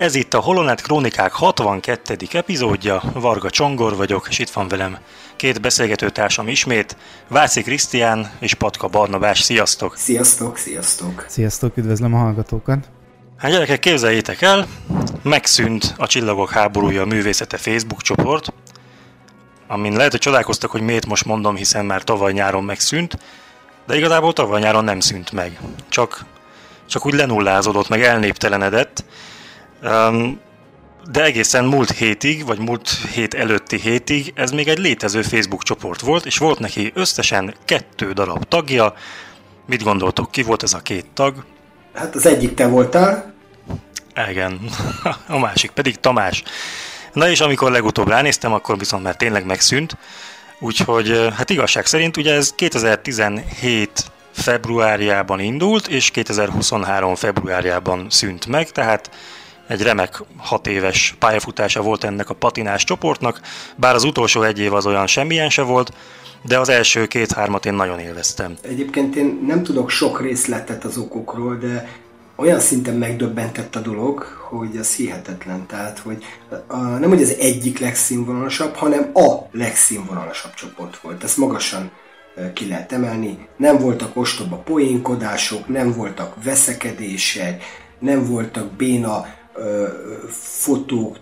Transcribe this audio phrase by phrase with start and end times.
[0.00, 2.16] Ez itt a Holonet Krónikák 62.
[2.32, 4.98] epizódja, Varga Csongor vagyok, és itt van velem
[5.36, 6.96] két beszélgető társam ismét,
[7.28, 9.40] Váci Krisztián és Patka Barnabás.
[9.40, 9.96] Sziasztok!
[9.96, 11.24] Sziasztok, sziasztok!
[11.28, 12.88] Sziasztok, üdvözlöm a hallgatókat!
[13.36, 14.66] Hát gyerekek, képzeljétek el,
[15.22, 18.52] megszűnt a Csillagok háborúja a művészete Facebook csoport,
[19.66, 23.18] amin lehet, hogy csodálkoztak, hogy miért most mondom, hiszen már tavaly nyáron megszűnt,
[23.86, 25.60] de igazából tavaly nyáron nem szűnt meg.
[25.88, 26.24] Csak,
[26.86, 29.04] csak úgy lenullázódott, meg elnéptelenedett,
[29.82, 30.40] Um,
[31.10, 36.00] de egészen múlt hétig, vagy múlt hét előtti hétig ez még egy létező Facebook csoport
[36.00, 38.94] volt, és volt neki összesen kettő darab tagja.
[39.66, 41.44] Mit gondoltok, ki volt ez a két tag?
[41.94, 43.34] Hát az egyik te voltál.
[44.30, 44.60] Igen,
[45.28, 46.42] a másik pedig Tamás.
[47.12, 49.96] Na és amikor legutóbb ránéztem, akkor viszont már tényleg megszűnt.
[50.58, 59.10] Úgyhogy hát igazság szerint ugye ez 2017 februárjában indult, és 2023 februárjában szűnt meg, tehát
[59.70, 63.40] egy remek hat éves pályafutása volt ennek a patinás csoportnak,
[63.76, 65.92] bár az utolsó egy év az olyan semmilyen se volt,
[66.44, 68.56] de az első két-hármat én nagyon élveztem.
[68.62, 71.88] Egyébként én nem tudok sok részletet az okokról, de
[72.36, 75.66] olyan szinten megdöbbentett a dolog, hogy az hihetetlen.
[75.66, 76.24] Tehát, hogy
[76.66, 81.24] a, nem hogy az egyik legszínvonalasabb, hanem a legszínvonalasabb csoport volt.
[81.24, 81.90] Ezt magasan
[82.54, 83.48] ki lehet emelni.
[83.56, 87.62] Nem voltak ostoba poénkodások, nem voltak veszekedések,
[87.98, 89.26] nem voltak béna
[90.40, 91.16] fotók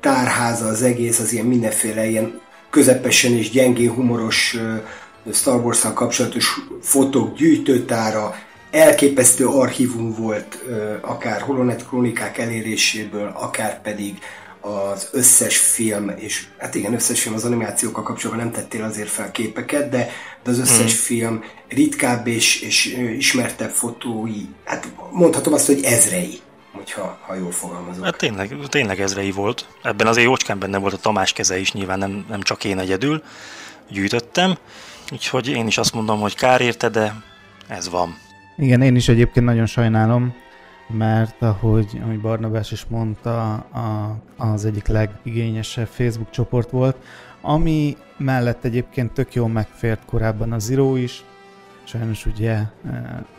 [0.00, 4.56] tárháza az egész, az ilyen mindenféle ilyen közepesen és gyengén humoros
[5.32, 8.34] Star wars kapcsolatos fotók gyűjtőtára,
[8.70, 10.64] elképesztő archívum volt
[11.00, 14.18] akár Holonet krónikák eléréséből, akár pedig
[14.60, 19.30] az összes film, és hát igen, összes film az animációkkal kapcsolatban nem tettél azért fel
[19.30, 20.10] képeket, de,
[20.42, 20.96] de az összes mm.
[20.96, 26.40] film ritkább és, és ismertebb fotói, hát mondhatom azt, hogy ezrei
[26.72, 28.04] hogyha ha jól fogalmazok.
[28.04, 29.68] Hát tényleg, tényleg ezrei volt.
[29.82, 33.22] Ebben azért jócskán benne volt a Tamás keze is, nyilván nem, nem csak én egyedül
[33.88, 34.54] gyűjtöttem.
[35.12, 37.14] Úgyhogy én is azt mondom, hogy kár érte, de
[37.68, 38.16] ez van.
[38.56, 40.34] Igen, én is egyébként nagyon sajnálom,
[40.88, 46.96] mert ahogy, ahogy Barnabás is mondta, a, az egyik legigényesebb Facebook csoport volt,
[47.40, 51.24] ami mellett egyébként tök jól megfért korábban a Zero is,
[51.90, 52.68] sajnos ugye eh,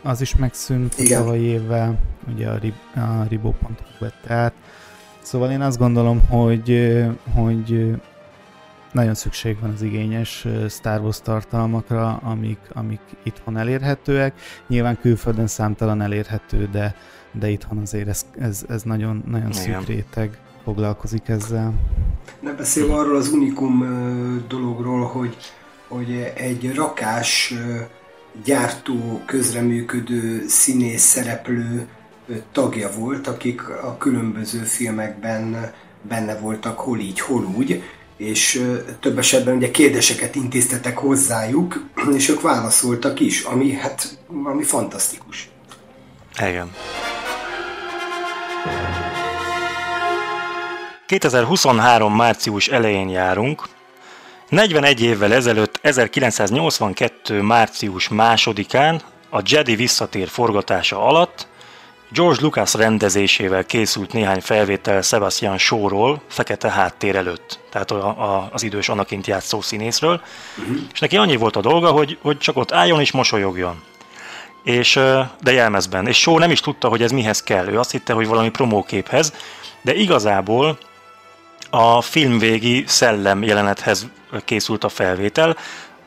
[0.02, 1.20] az is megszűnt Igen.
[1.20, 1.98] a tavalyi évvel,
[2.34, 4.52] ugye a, rib, a ribó.hu vette át.
[5.22, 7.98] Szóval én azt gondolom, hogy, eh, hogy eh,
[8.92, 14.34] nagyon szükség van az igényes Star Wars tartalmakra, amik, amik itthon elérhetőek.
[14.66, 16.94] Nyilván külföldön számtalan elérhető, de,
[17.32, 21.72] de itthon azért ez, ez, ez nagyon, nagyon szűk réteg foglalkozik ezzel.
[22.40, 23.84] Ne beszélve arról az unikum
[24.48, 25.36] dologról, hogy,
[25.88, 27.54] hogy egy rakás
[28.44, 31.86] gyártó, közreműködő színész szereplő
[32.52, 35.72] tagja volt, akik a különböző filmekben
[36.08, 37.82] benne voltak hol így, hol úgy,
[38.16, 38.62] és
[39.00, 41.84] több esetben ugye kérdéseket intéztetek hozzájuk,
[42.16, 45.50] és ők válaszoltak is, ami hát valami fantasztikus.
[46.48, 46.70] Igen.
[51.06, 52.14] 2023.
[52.16, 53.68] március elején járunk,
[54.48, 57.42] 41 évvel ezelőtt, 1982.
[57.42, 61.46] március másodikán a Jedi visszatér forgatása alatt
[62.12, 68.62] George Lucas rendezésével készült néhány felvétel Sebastian Shaw-ról fekete háttér előtt, tehát a, a, az
[68.62, 70.20] idős Anakint játszó színészről,
[70.58, 70.76] uh-huh.
[70.92, 73.82] és neki annyi volt a dolga, hogy, hogy csak ott álljon és mosolyogjon.
[74.64, 75.00] És,
[75.40, 76.06] de jelmezben.
[76.06, 77.66] És Shaw nem is tudta, hogy ez mihez kell.
[77.66, 79.32] Ő azt hitte, hogy valami promóképhez,
[79.80, 80.78] de igazából
[81.74, 84.06] a filmvégi szellem jelenethez
[84.44, 85.56] készült a felvétel,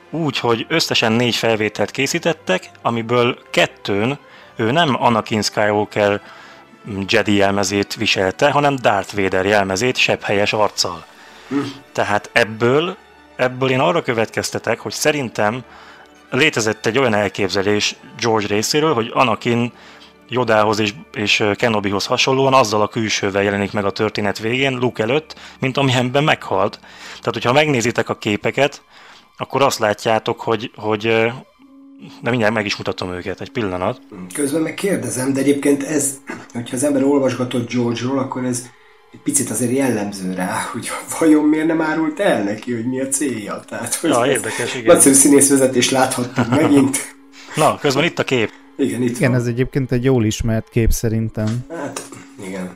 [0.10, 4.18] úgy, hogy összesen négy felvételt készítettek, amiből kettőn
[4.56, 6.22] ő nem Anakin Skywalker
[7.08, 11.06] Jedi jelmezét viselte, hanem Darth Vader jelmezét helyes arccal.
[11.48, 11.58] Hm.
[11.92, 12.98] Tehát ebből,
[13.36, 15.64] ebből én arra következtetek, hogy szerintem
[16.30, 19.72] létezett egy olyan elképzelés George részéről, hogy Anakin
[20.30, 25.36] Jodához és, és Kenobihoz hasonlóan azzal a külsővel jelenik meg a történet végén, Luke előtt,
[25.60, 26.80] mint amilyenben meghalt.
[27.08, 28.82] Tehát, hogyha megnézitek a képeket,
[29.38, 31.32] akkor azt látjátok, hogy, hogy
[32.22, 34.02] de mindjárt meg is mutatom őket, egy pillanat.
[34.34, 36.14] Közben meg kérdezem, de egyébként ez,
[36.54, 38.66] hogyha az ember olvasgatott George-ról, akkor ez
[39.12, 43.08] egy picit azért jellemző rá, hogy vajon miért nem árult el neki, hogy mi a
[43.08, 43.64] célja.
[43.68, 44.94] Tehát, hogy Ja, érdekes, igen.
[44.94, 46.98] Nagyszerű színészvezetés láthattunk megint.
[47.56, 48.52] Na, közben itt a kép.
[48.78, 49.40] Igen, itt Igen, van.
[49.40, 51.66] ez egyébként egy jól ismert kép szerintem.
[51.70, 52.02] Hát,
[52.46, 52.76] igen.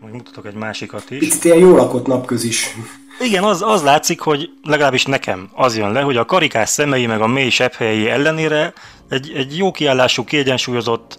[0.00, 1.18] Majd mutatok egy másikat is.
[1.18, 2.76] Picit ilyen jól lakott napközis.
[3.20, 7.20] Igen, az, az látszik, hogy legalábbis nekem az jön le, hogy a karikás szemei meg
[7.20, 8.72] a mély sebhelyei ellenére
[9.08, 11.18] egy, egy jó kiállású, kiegyensúlyozott,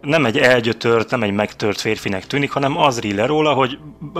[0.00, 3.78] nem egy elgyötört, nem egy megtört férfinek tűnik, hanem az ríl le róla, hogy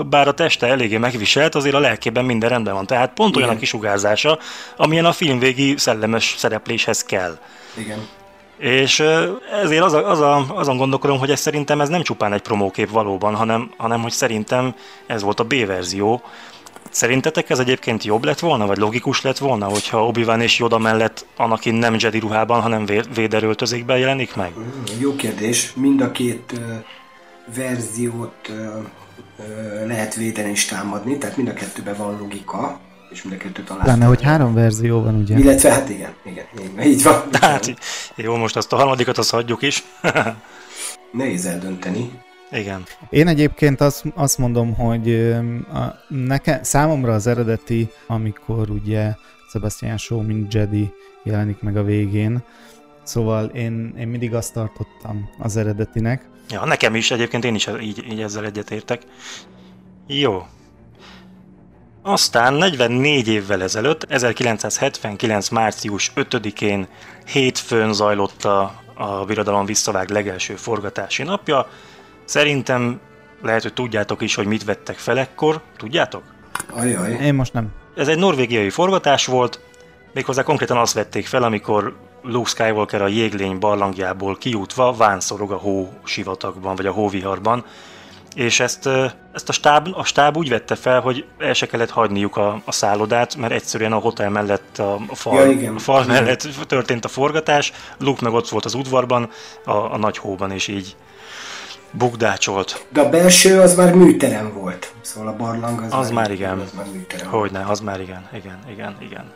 [0.09, 2.85] bár a teste eléggé megviselt, azért a lelkében minden rendben van.
[2.85, 3.63] Tehát pont olyan a Igen.
[3.63, 4.39] kisugárzása,
[4.77, 7.37] amilyen a filmvégi szellemes szerepléshez kell.
[7.77, 7.99] Igen.
[8.61, 9.03] És
[9.63, 12.89] ezért az a, az a, azon gondolkodom, hogy ez szerintem ez nem csupán egy promókép
[12.89, 14.75] valóban, hanem, hanem hogy szerintem
[15.07, 16.21] ez volt a B-verzió.
[16.89, 21.25] Szerintetek ez egyébként jobb lett volna, vagy logikus lett volna, hogyha obi és Yoda mellett
[21.37, 24.51] Anakin nem Jedi ruhában, hanem vé- Vader öltözékben jelenik meg?
[24.99, 25.73] Jó kérdés.
[25.75, 26.73] Mind a két ö,
[27.55, 32.79] verziót ö, lehet védeni és támadni, tehát mind a kettőben van logika,
[33.11, 33.83] és mind a kettőt alá.
[33.83, 35.37] Pláne, hogy három verzió van, ugye?
[35.37, 37.23] Illetve, hát igen, igen, igen így van.
[37.41, 37.75] Hát,
[38.15, 39.83] jó, most azt a harmadikat azt hagyjuk is.
[41.11, 42.11] Nehéz eldönteni.
[42.51, 42.83] Igen.
[43.09, 45.15] Én egyébként azt, azt mondom, hogy
[45.73, 49.13] a, neke, számomra az eredeti, amikor ugye
[49.51, 50.93] Sebastian Shaw, mint Jedi
[51.23, 52.43] jelenik meg a végén,
[53.03, 56.29] szóval én, én mindig azt tartottam az eredetinek.
[56.49, 59.01] Ja, nekem is, egyébként én is így, így ezzel egyetértek.
[60.07, 60.45] Jó.
[62.03, 65.49] Aztán 44 évvel ezelőtt, 1979.
[65.49, 66.87] március 5-én
[67.25, 71.67] hétfőn zajlott a, a Birodalom visszavág legelső forgatási napja.
[72.25, 72.99] Szerintem
[73.41, 75.61] lehet, hogy tudjátok is, hogy mit vettek fel ekkor.
[75.77, 76.23] Tudjátok?
[76.73, 77.11] Ajaj.
[77.11, 77.67] Én most nem.
[77.95, 79.59] Ez egy norvégiai forgatás volt,
[80.13, 85.93] méghozzá konkrétan azt vették fel, amikor Luke Skywalker a jéglény barlangjából kijutva vánszorog a hó
[86.03, 87.65] sivatagban, vagy a hóviharban,
[88.35, 88.89] és ezt,
[89.33, 92.71] ezt a, stáb, a stáb úgy vette fel, hogy el se kellett hagyniuk a, a
[92.71, 95.75] szállodát, mert egyszerűen a hotel mellett, a, a fal, Ja, igen.
[95.75, 96.15] a fal Igen.
[96.15, 99.29] mellett történt a forgatás, Luke meg ott volt az udvarban,
[99.65, 100.95] a, a nagy hóban, és így
[101.91, 102.85] bukdácsolt.
[102.89, 104.93] De a belső az már műterem volt.
[105.01, 106.59] Szóval a barlang az, Az már igen.
[106.59, 107.29] Az már műterem.
[107.29, 109.31] Hogyne, az már igen, igen, igen, igen.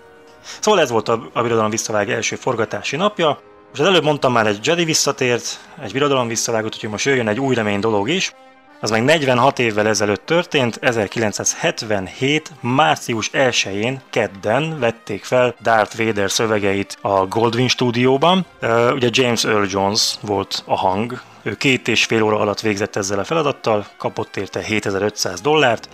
[0.59, 3.39] Szóval ez volt a, a Birodalom visszavág első forgatási napja.
[3.69, 7.39] Most az előbb mondtam már egy Jedi visszatért, egy Birodalom visszavágott, úgyhogy most jöjjön egy
[7.39, 8.33] új remény dolog is.
[8.79, 12.51] Az meg 46 évvel ezelőtt történt, 1977.
[12.61, 18.45] március 1-én, kedden vették fel Darth Vader szövegeit a Goldwyn stúdióban.
[18.91, 23.19] Ugye James Earl Jones volt a hang, ő két és fél óra alatt végzett ezzel
[23.19, 25.89] a feladattal, kapott érte 7500 dollárt,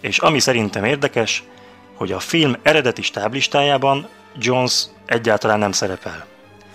[0.00, 1.44] és ami szerintem érdekes,
[1.94, 4.08] hogy a film eredeti stáblistájában
[4.38, 6.26] Jones egyáltalán nem szerepel.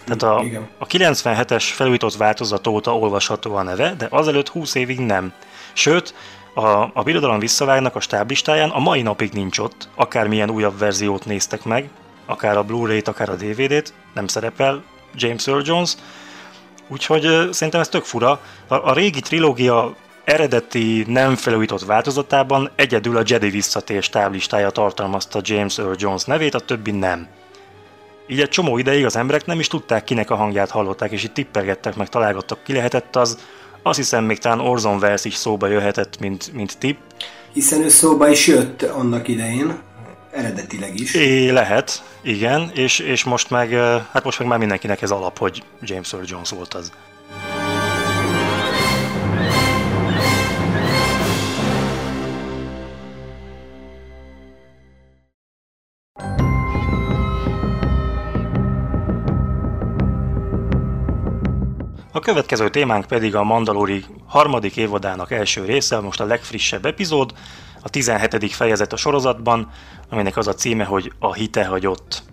[0.06, 0.70] Tehát a, Igen.
[0.78, 5.34] a 97-es felújított változat óta olvasható a neve, de azelőtt 20 évig nem.
[5.74, 6.14] Sőt,
[6.54, 11.64] a, a Birodalom visszavágnak a stáblistáján a mai napig nincs ott, akármilyen újabb verziót néztek
[11.64, 11.90] meg,
[12.26, 14.84] akár a Blu-ray-t, akár a DVD-t, nem szerepel
[15.16, 15.96] James Earl Jones,
[16.92, 18.40] Úgyhogy szerintem ez tök fura.
[18.68, 25.78] A, a régi trilógia eredeti nem felújított változatában egyedül a Jedi visszatér stáblistája tartalmazta James
[25.78, 27.28] Earl Jones nevét, a többi nem.
[28.32, 31.34] Így egy csomó ideig az emberek nem is tudták, kinek a hangját hallották, és itt
[31.34, 33.38] tippelgettek, meg találgattak, ki lehetett az.
[33.84, 36.98] Azt hiszem, még talán Orson Welles is szóba jöhetett, mint, mint tipp.
[37.54, 39.80] Hiszen ő szóba is jött annak idején,
[40.32, 41.14] eredetileg is.
[41.14, 43.72] É, lehet, igen, és, és most meg,
[44.12, 46.92] hát most meg már mindenkinek ez alap, hogy James Earl Jones volt az.
[62.14, 67.34] A következő témánk pedig a Mandalori harmadik évadának első része, most a legfrissebb epizód,
[67.82, 68.52] a 17.
[68.52, 69.70] fejezet a sorozatban,
[70.10, 72.24] aminek az a címe, hogy A hite hagyott.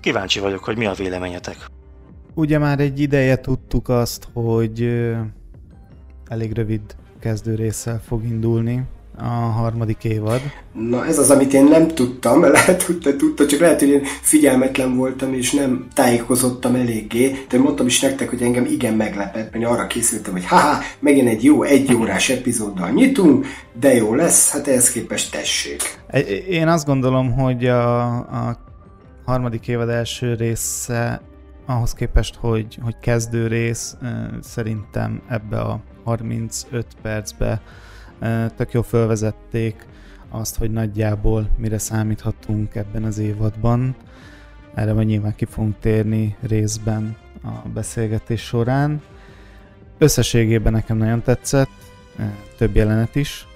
[0.00, 1.66] Kíváncsi vagyok, hogy mi a véleményetek.
[2.34, 5.04] Ugye már egy ideje tudtuk azt, hogy
[6.26, 8.82] elég rövid kezdő résszel fog indulni
[9.22, 10.40] a harmadik évad.
[10.72, 14.02] Na ez az, amit én nem tudtam, lehet, hogy te tudtad, csak lehet, hogy én
[14.22, 19.64] figyelmetlen voltam, és nem tájékozottam eléggé, de mondtam is nektek, hogy engem igen meglepett, mert
[19.64, 23.46] arra készültem, hogy haha, megint egy jó egy órás epizóddal nyitunk,
[23.80, 25.82] de jó lesz, hát ehhez képest tessék.
[26.06, 28.56] Egy- Én azt gondolom, hogy a, a
[29.24, 31.20] harmadik évad első része
[31.66, 33.96] ahhoz képest, hogy, hogy kezdő rész,
[34.40, 37.60] szerintem ebbe a 35 percbe
[38.56, 39.86] tök jó fölvezették
[40.30, 43.94] azt, hogy nagyjából mire számíthatunk ebben az évadban.
[44.74, 49.02] Erre majd nyilván ki fogunk térni részben a beszélgetés során.
[49.98, 51.70] Összességében nekem nagyon tetszett,
[52.56, 53.46] több jelenet is,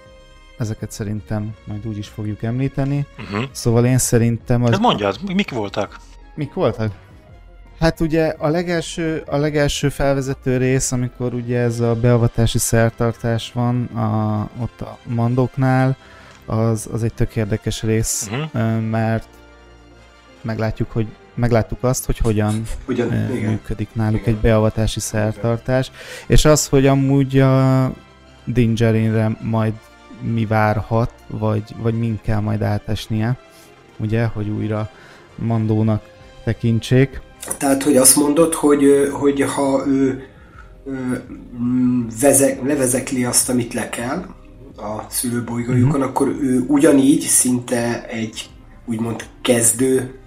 [0.59, 3.07] ezeket szerintem majd úgy is fogjuk említeni.
[3.19, 3.45] Uh-huh.
[3.51, 4.63] Szóval én szerintem...
[4.63, 4.71] Az...
[4.71, 5.97] Hát mondjad, mik voltak?
[6.35, 6.93] Mik voltak?
[7.85, 13.85] Hát ugye a legelső, a legelső felvezető rész, amikor ugye ez a beavatási szertartás van
[13.85, 15.97] a, ott a mandoknál,
[16.47, 18.81] az, az egy tök érdekes rész, uh-huh.
[18.81, 19.29] mert
[20.43, 24.35] meglátjuk, hogy megláttuk azt, hogy hogyan Ugyan, uh, működik náluk igen.
[24.35, 25.91] egy beavatási szertartás,
[26.27, 27.93] és az, hogy amúgy a
[28.45, 29.73] Dingerinre majd
[30.21, 33.37] mi várhat, vagy, vagy min kell majd átesnie,
[33.97, 34.91] ugye, hogy újra
[35.35, 36.03] Mandónak
[36.45, 37.21] tekintsék.
[37.59, 40.29] Tehát, hogy azt mondod, hogy, hogy ha ő,
[40.87, 41.27] ő
[42.21, 44.27] vezek, levezekli azt, amit le kell
[44.77, 46.09] a szülőbolygójukon, mm-hmm.
[46.09, 48.51] akkor ő ugyanígy szinte egy
[48.85, 50.19] úgymond kezdő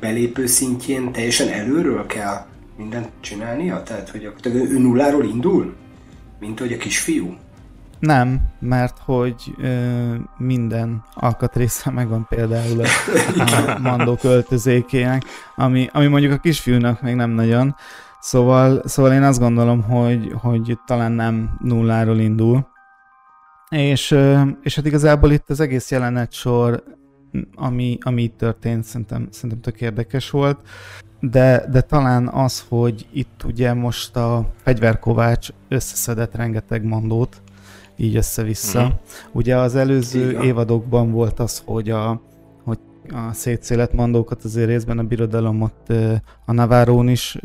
[0.00, 3.82] belépő szintjén teljesen előről kell mindent csinálnia?
[3.82, 5.74] Tehát, hogy ő nulláról indul?
[6.40, 7.36] Mint hogy a kisfiú?
[8.00, 12.86] Nem, mert hogy ö, minden alkatrésze megvan például a,
[13.70, 15.22] a Mandó költözékének,
[15.56, 17.76] ami, ami mondjuk a kisfiúnak még nem nagyon.
[18.20, 22.68] Szóval, szóval én azt gondolom, hogy, hogy talán nem nulláról indul.
[23.68, 24.16] És,
[24.62, 26.82] és hát igazából itt az egész jelenet sor,
[27.54, 30.60] ami, ami itt történt, szerintem, szerintem tök érdekes volt.
[31.20, 37.42] De, de talán az, hogy itt ugye most a fegyverkovács összeszedett rengeteg mondót,
[38.00, 38.80] így össze-vissza.
[38.80, 38.94] Mm-hmm.
[39.32, 40.42] Ugye az előző Igen.
[40.42, 42.22] évadokban volt az, hogy a,
[42.64, 42.78] hogy
[43.08, 45.92] a szétszélet mandókat azért részben a birodalom ott
[46.44, 47.38] a Navarón is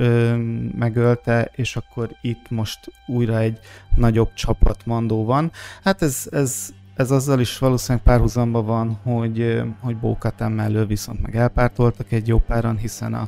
[0.78, 3.60] megölte, és akkor itt most újra egy
[3.96, 5.52] nagyobb csapat mandó van.
[5.84, 11.36] Hát ez, ez, ez azzal is valószínűleg párhuzamba van, hogy, hogy Bókatán mellől viszont meg
[11.36, 13.28] elpártoltak egy jó páran, hiszen a,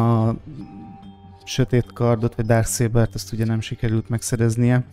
[0.00, 0.34] a
[1.44, 4.84] sötét kardot, vagy Darksaber-t ezt ugye nem sikerült megszereznie.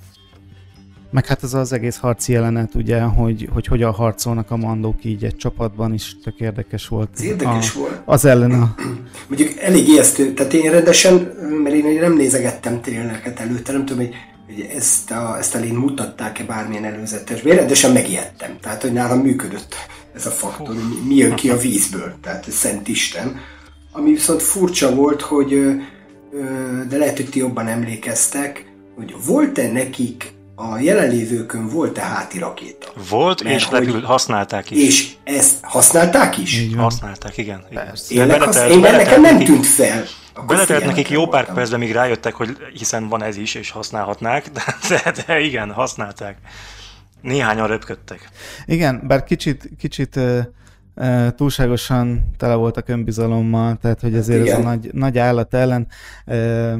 [1.15, 5.23] Meg hát ez az egész harci jelenet, ugye, hogy, hogy hogyan harcolnak a mandók így
[5.23, 7.09] egy csapatban is tök érdekes volt.
[7.13, 8.01] Ez érdekes a, volt.
[8.05, 8.75] Az ellen a...
[9.29, 11.13] Mondjuk elég ijesztő, tehát én rendesen,
[11.63, 15.73] mert én nem nézegettem tényeket előtte, nem tudom, hogy, hogy ezt a, ezt a lény
[15.73, 18.57] mutatták-e bármilyen előzetes, én rendesen megijedtem.
[18.61, 19.75] Tehát, hogy nálam működött
[20.15, 23.39] ez a faktor, mi, mi jön ki a vízből, tehát Szent Isten.
[23.91, 25.65] Ami viszont furcsa volt, hogy
[26.89, 32.87] de lehet, hogy ti jobban emlékeztek, hogy volt-e nekik a jelenlévőkön volt-e háti rakéta?
[33.09, 34.83] Volt, Mert és hogy, használták is.
[34.87, 36.59] És ezt használták is?
[36.59, 37.63] Így használták, igen.
[37.69, 37.95] igen.
[38.09, 40.03] Én, beletelt, én nekem nem tűnt fel.
[40.47, 44.61] Beletelt nekik jó pár percben, míg rájöttek, hogy hiszen van ez is, és használhatnák, de,
[44.89, 46.37] de, de igen, használták.
[47.21, 48.29] Néhányan röpködtek.
[48.65, 50.39] Igen, bár kicsit, kicsit uh,
[50.95, 55.87] uh, túlságosan tele voltak önbizalommal, tehát hogy ezért ez a nagy, nagy állat ellen
[56.25, 56.73] uh,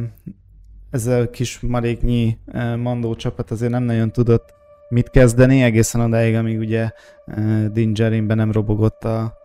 [0.95, 4.53] ez a kis maréknyi eh, mandó csapat azért nem nagyon tudott
[4.89, 6.91] mit kezdeni, egészen odáig, amíg ugye
[7.25, 9.37] eh, Din nem robogott a,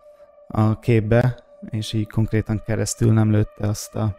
[0.47, 1.37] a képbe,
[1.69, 4.17] és így konkrétan keresztül nem lőtte azt a,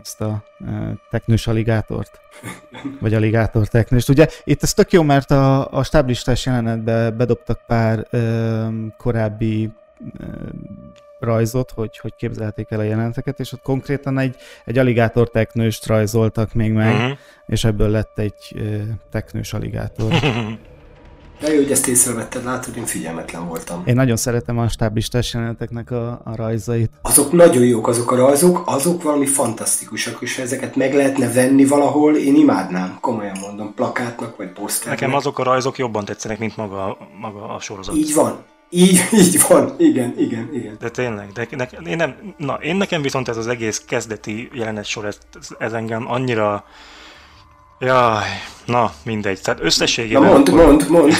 [0.00, 2.20] azt a eh, teknős aligátort,
[3.00, 4.08] vagy aligátor teknőst.
[4.08, 9.72] Ugye itt ez tök jó, mert a, a stáblistás jelenetbe bedobtak pár ö, korábbi
[10.20, 10.24] ö,
[11.22, 16.54] rajzot, hogy, hogy képzelték el a jeleneteket, és ott konkrétan egy, egy aligátor teknőst rajzoltak
[16.54, 17.18] még meg, uh-huh.
[17.46, 18.62] és ebből lett egy
[19.10, 20.08] teknős aligátor.
[21.40, 23.82] De jó, hogy ezt észrevetted, látod, én figyelmetlen voltam.
[23.86, 26.90] Én nagyon szeretem a stáblistás jeleneteknek a, a rajzait.
[27.02, 31.64] Azok nagyon jók, azok a rajzok, azok valami fantasztikusak, és ha ezeket meg lehetne venni
[31.64, 35.00] valahol, én imádnám, komolyan mondom, plakátnak vagy poszternek.
[35.00, 37.96] Nekem azok a rajzok jobban tetszenek, mint maga, maga a sorozat.
[37.96, 40.76] Így van, így, így van, igen, igen, igen.
[40.80, 44.84] De tényleg, de ne, én, nem, na, én nekem viszont ez az egész kezdeti jelenet
[44.84, 45.18] sor, ez,
[45.58, 46.64] ez engem annyira,
[47.78, 48.24] jaj,
[48.66, 50.22] na mindegy, tehát összességében...
[50.22, 51.12] Na mond, akkor, mond, mond.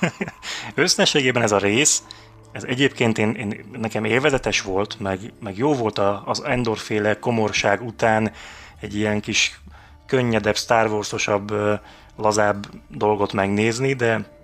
[0.74, 2.02] összességében ez a rész,
[2.52, 7.82] ez egyébként én, én, nekem élvezetes volt, meg, meg jó volt a, az endorféle komorság
[7.82, 8.32] után
[8.80, 9.60] egy ilyen kis
[10.06, 11.54] könnyedebb, Star Wars-osabb,
[12.16, 14.39] lazább dolgot megnézni, de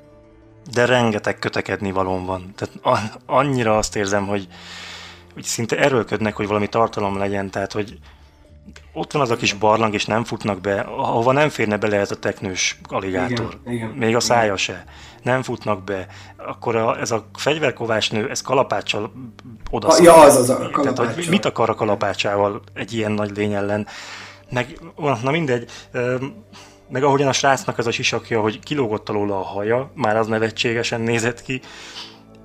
[0.73, 2.55] de rengeteg kötekedni valón van.
[2.57, 4.49] Tehát annyira azt érzem, hogy,
[5.35, 7.99] hogy szinte erőlködnek, hogy valami tartalom legyen, tehát hogy
[8.93, 12.11] ott van az a kis barlang, és nem futnak be, ahova nem férne bele ez
[12.11, 13.59] a teknős aligátor.
[13.65, 14.57] Igen, igen, Még a szája igen.
[14.57, 14.85] se.
[15.23, 16.07] Nem futnak be.
[16.37, 19.13] Akkor a, ez a fegyverkovás nő, ez kalapáccsal
[19.71, 20.71] oda Ja, az az a.
[20.83, 23.87] Tehát, hogy mit akar a kalapácsával egy ilyen nagy lény ellen?
[24.51, 24.81] Meg,
[25.23, 25.71] na mindegy,
[26.89, 31.01] meg ahogyan a srácnak az a sisakja, hogy kilógott alóla a haja, már az nevetségesen
[31.01, 31.61] nézett ki,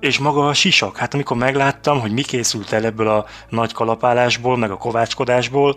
[0.00, 4.56] és maga a sisak, hát amikor megláttam, hogy mi készült el ebből a nagy kalapálásból,
[4.56, 5.76] meg a kovácskodásból,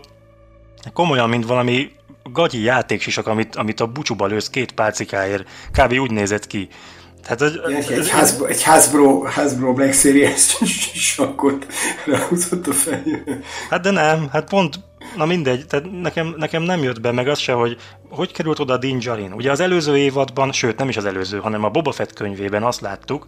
[0.92, 1.90] komolyan, mint valami
[2.32, 5.92] gagyi játéksisak, amit, amit a bucsuba lősz két pálcikáért, kb.
[5.92, 6.68] úgy nézett ki.
[7.22, 10.56] Tehát ez, egy, egy, Hasbro, egy Hasbro, Hasbro Black Series
[10.94, 11.66] sakkot
[12.06, 13.40] ráhúzott a fejére.
[13.70, 14.80] Hát de nem, hát pont,
[15.16, 17.76] na mindegy, tehát nekem, nekem nem jött be meg az se, hogy
[18.10, 19.32] hogy került oda Din Djarin.
[19.32, 22.80] Ugye az előző évadban, sőt nem is az előző, hanem a Boba Fett könyvében azt
[22.80, 23.26] láttuk,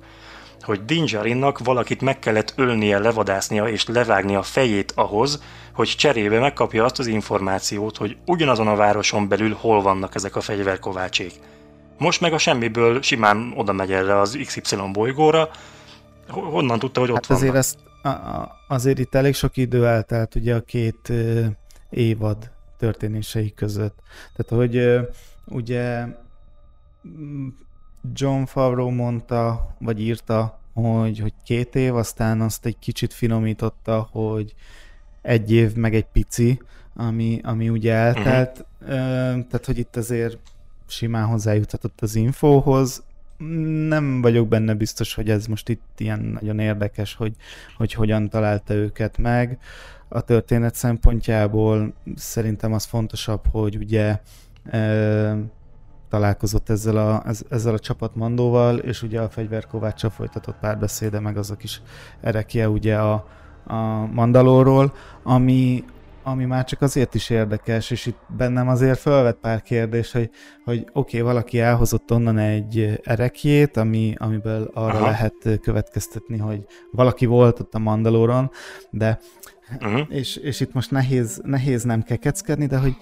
[0.60, 5.42] hogy Din Djarinnak valakit meg kellett ölnie, levadásznia és levágni a fejét ahhoz,
[5.74, 10.40] hogy cserébe megkapja azt az információt, hogy ugyanazon a városon belül hol vannak ezek a
[10.40, 11.32] fegyverkovácsék.
[11.98, 15.48] Most meg a semmiből simán oda megy erre az XY bolygóra,
[16.28, 20.34] honnan tudta, hogy ott hát azért ezt, a, a, azért itt elég sok idő eltelt
[20.34, 21.12] ugye a két
[21.90, 23.98] évad történései között.
[24.36, 25.06] Tehát, hogy
[25.46, 26.06] ugye
[28.12, 34.54] John Favreau mondta, vagy írta, hogy, hogy két év, aztán azt egy kicsit finomította, hogy
[35.22, 36.62] egy év meg egy pici,
[36.94, 38.66] ami, ami ugye eltelt.
[38.80, 38.96] Uh-huh.
[39.46, 40.38] Tehát, hogy itt azért
[40.86, 43.02] simán hozzájuthatott az infóhoz.
[43.88, 47.34] Nem vagyok benne biztos, hogy ez most itt ilyen nagyon érdekes, hogy,
[47.76, 49.58] hogy hogyan találta őket meg.
[50.08, 54.20] A történet szempontjából szerintem az fontosabb, hogy ugye
[54.64, 55.36] e,
[56.08, 61.56] találkozott ezzel a, ezzel a csapatmandóval, és ugye a fegyverkováccsal folytatott párbeszéde, meg az a
[61.56, 61.82] kis
[62.20, 63.26] erekje ugye a,
[63.66, 64.92] a Mandalóról,
[65.22, 65.84] ami,
[66.30, 70.30] ami már csak azért is érdekes, és itt bennem azért felvet pár kérdés, hogy,
[70.64, 75.06] hogy oké, okay, valaki elhozott onnan egy erekjét, ami, amiből arra Aha.
[75.06, 78.50] lehet következtetni, hogy valaki volt ott a Mandalóron,
[78.90, 79.18] de
[79.80, 80.00] uh-huh.
[80.08, 82.96] és, és itt most nehéz, nehéz nem kekeckedni, de hogy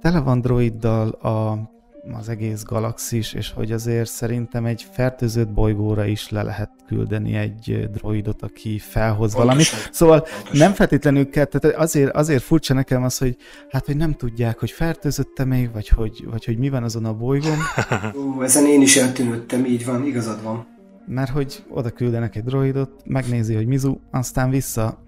[0.00, 1.70] tele van droiddal a
[2.12, 7.88] az egész galaxis, és hogy azért szerintem egy fertőzött bolygóra is le lehet küldeni egy
[7.92, 9.46] droidot, aki felhoz Pontosan.
[9.46, 9.88] valamit.
[9.92, 10.56] Szóval Pontosan.
[10.58, 13.36] nem feltétlenül kell, tehát azért, azért furcsa nekem az, hogy
[13.70, 17.14] hát, hogy nem tudják, hogy fertőzötte még, vagy hogy, vagy hogy mi van azon a
[17.14, 17.58] bolygón.
[18.36, 20.66] Ó, ezen én is eltűnődtem, így van, igazad van.
[21.06, 25.05] Mert hogy oda küldenek egy droidot, megnézi, hogy Mizu, aztán vissza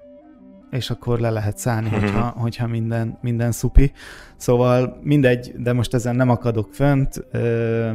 [0.70, 2.00] és akkor le lehet szállni, mm-hmm.
[2.00, 3.92] hogyha, hogyha minden, minden szupi.
[4.37, 7.90] Szóval mindegy, de most ezen nem akadok fönt, ö,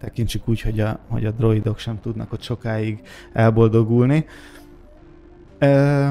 [0.00, 3.00] tekintsük úgy, hogy a, hogy a droidok sem tudnak ott sokáig
[3.32, 4.26] elboldogulni.
[5.58, 6.08] Ö,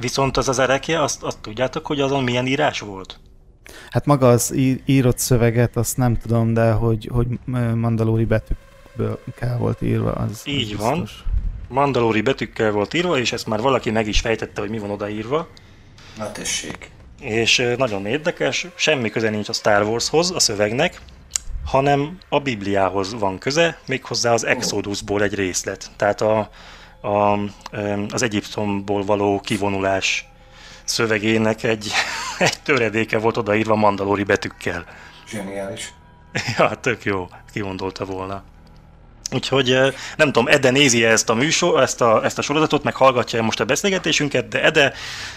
[0.00, 3.20] Viszont az az erekje, azt, azt tudjátok, hogy azon milyen írás volt?
[3.90, 7.26] Hát maga az írott szöveget, azt nem tudom, de hogy, hogy
[7.74, 11.00] mandalóri betűkből kell volt írva, az Így az van.
[11.00, 11.24] Biztos
[11.70, 15.48] mandalóri betűkkel volt írva, és ezt már valaki meg is fejtette, hogy mi van odaírva.
[16.16, 16.90] Na tessék.
[17.20, 21.00] És nagyon érdekes, semmi köze nincs a Star Warshoz, a szövegnek,
[21.64, 25.90] hanem a Bibliához van köze, méghozzá az Exodusból egy részlet.
[25.96, 26.50] Tehát a,
[27.00, 27.38] a,
[28.10, 30.28] az Egyiptomból való kivonulás
[30.84, 31.92] szövegének egy,
[32.38, 34.84] egy töredéke volt odaírva mandalóri betűkkel.
[35.28, 35.92] Zseniális.
[36.56, 38.42] Ja, tök jó, kivondolta volna.
[39.32, 39.68] Úgyhogy
[40.16, 43.42] nem tudom, Ede nézi -e ezt a műsor, ezt a, ezt a sorozatot, meg hallgatja
[43.42, 44.92] most a beszélgetésünket, de Ede,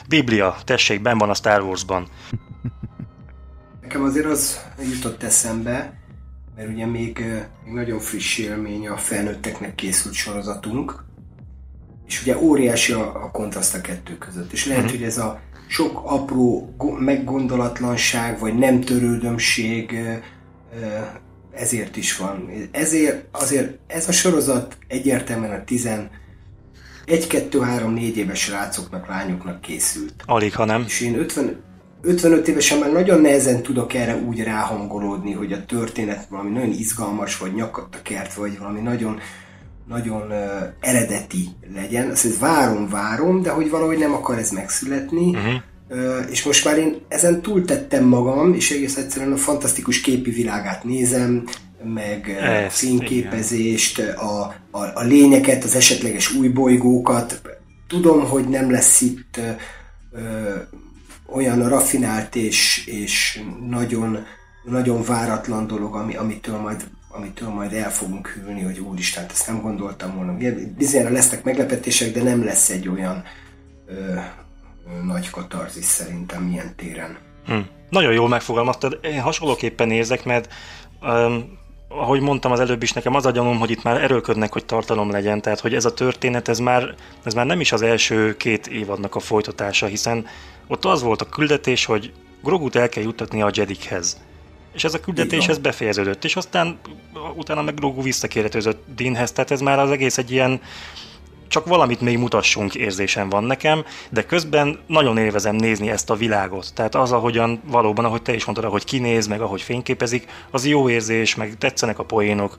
[0.08, 2.08] Biblia, tessék, ben van a Star Wars-ban.
[3.82, 4.60] Nekem azért az
[4.94, 5.94] jutott eszembe,
[6.56, 7.26] mert ugye még,
[7.66, 11.06] még nagyon friss élmény a felnőtteknek készült sorozatunk,
[12.08, 15.00] és ugye óriási a, a kontraszt a kettő között, és lehet, uh-huh.
[15.00, 20.00] hogy ez a sok apró meggondolatlanság, vagy nem törődömség
[21.56, 22.50] ezért is van.
[22.72, 25.90] Ezért azért ez a sorozat egyértelműen a 10
[27.06, 30.14] 1, 2, 3, 4 éves rácoknak, lányoknak készült.
[30.26, 30.84] Alig, ha nem.
[30.88, 31.64] És én 50,
[32.02, 37.38] 55 évesen már nagyon nehezen tudok erre úgy ráhangolódni, hogy a történet valami nagyon izgalmas,
[37.38, 39.20] vagy nyakadt a kert, vagy valami nagyon,
[39.88, 40.38] nagyon uh,
[40.80, 42.10] eredeti legyen.
[42.10, 45.30] Azt ez várom, várom, de hogy valahogy nem akar ez megszületni.
[45.30, 45.54] Uh-huh
[46.30, 51.44] és most már én ezen túltettem magam, és egész egyszerűen a fantasztikus képi világát nézem,
[51.84, 57.42] meg Ezt, fényképezést, a, a, a lényeket, az esetleges új bolygókat.
[57.88, 59.40] Tudom, hogy nem lesz itt
[60.12, 60.20] ö,
[61.26, 64.26] olyan raffinált és, és nagyon,
[64.64, 66.84] nagyon váratlan dolog, ami, amitől majd
[67.16, 70.38] amitől majd el fogunk hűlni, hogy úristen, ezt nem gondoltam volna.
[70.78, 73.24] Bizonyára lesznek meglepetések, de nem lesz egy olyan
[73.86, 73.94] ö,
[75.06, 77.18] nagy katarzis szerintem milyen téren.
[77.46, 77.60] Hm.
[77.90, 79.00] Nagyon jól megfogalmaztad.
[79.02, 80.54] Én hasonlóképpen érzek, mert
[81.02, 84.66] um, ahogy mondtam az előbb is, nekem az a gyanúm, hogy itt már erőködnek, hogy
[84.66, 88.38] tartalom legyen, tehát hogy ez a történet, ez már, ez már nem is az első
[88.38, 90.26] két évadnak a folytatása, hiszen
[90.68, 94.22] ott az volt a küldetés, hogy Grogut el kell juttatni a Jedikhez.
[94.74, 96.80] És ez a küldetés ez befejeződött, és aztán
[97.36, 100.62] utána meg Grogu visszakérhetőzött Dinhez, tehát ez már az egész egy ilyen
[101.54, 106.74] csak valamit még mutassunk érzésem van nekem, de közben nagyon élvezem nézni ezt a világot.
[106.76, 110.90] Tehát az, ahogyan valóban, ahogy te is mondtad, ahogy kinéz, meg ahogy fényképezik, az jó
[110.90, 112.58] érzés, meg tetszenek a poénok.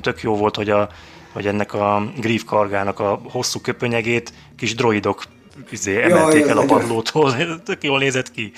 [0.00, 0.88] Tök jó volt, hogy, a,
[1.32, 5.24] hogy ennek a Grief kargának a hosszú köpönyegét kis droidok
[5.70, 8.52] izé, emelték ja, el a padlótól, tök jól nézett ki.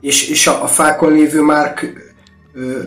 [0.00, 2.09] És, és a, a fákon lévő Mark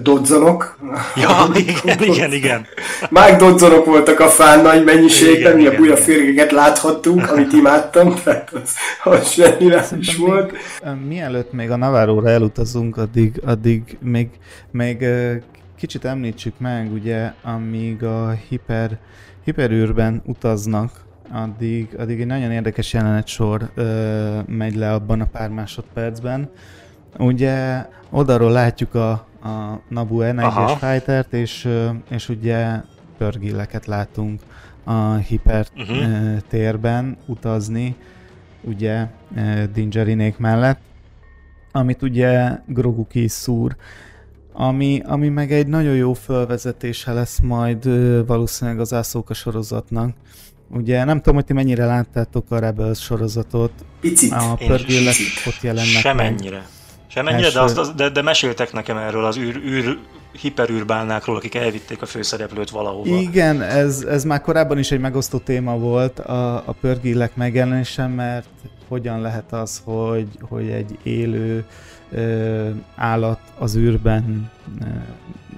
[0.02, 0.78] dodzonok.
[1.15, 2.65] Ja, igen, igen, igen.
[3.10, 9.34] Mike dodzonok voltak a fán nagy mennyiségben, milyen bulyaférgeket láthattunk, amit imádtam, tehát az, az
[9.34, 10.52] zseniális is volt.
[10.52, 14.30] Még, mielőtt még a Navarro-ra elutazunk, addig, addig még,
[14.71, 15.06] még
[15.78, 18.97] kicsit említsük meg, ugye, amíg a hiper,
[19.43, 20.91] hiperűrben utaznak,
[21.32, 26.49] addig, addig egy nagyon érdekes jelenet sor ö, megy le abban a pár másodpercben.
[27.17, 29.12] Ugye odaról látjuk a,
[29.43, 31.69] a Nabu N1-es fightert, és,
[32.10, 32.82] és ugye
[33.17, 34.41] pörgilleket látunk
[34.84, 36.38] a hiper uh-huh.
[36.47, 37.95] térben utazni,
[38.62, 39.08] ugye
[39.73, 40.80] Dingerinék mellett,
[41.71, 43.76] amit ugye Grogu szúr,
[44.54, 47.88] ami, ami meg egy nagyon jó felvezetése lesz majd
[48.28, 50.15] valószínűleg az Ászóka sorozatnak,
[50.76, 53.71] Ugye nem tudom, hogy ti mennyire láttátok a Rebels sorozatot.
[53.99, 54.32] Picit.
[54.32, 55.15] A pörgőlek
[55.47, 56.56] ott jelennek Semennyire.
[56.58, 56.65] Meg.
[57.13, 59.97] Semennyire, de, azt, de, de meséltek nekem erről az űr, űr
[60.32, 63.15] hiperűrbálnákról, akik elvitték a főszereplőt valahova.
[63.15, 68.47] Igen, ez, ez már korábban is egy megosztó téma volt a, a pörgillek megjelenése, mert
[68.88, 71.65] hogyan lehet az, hogy, hogy egy élő
[72.12, 74.86] ö, állat az űrben ö,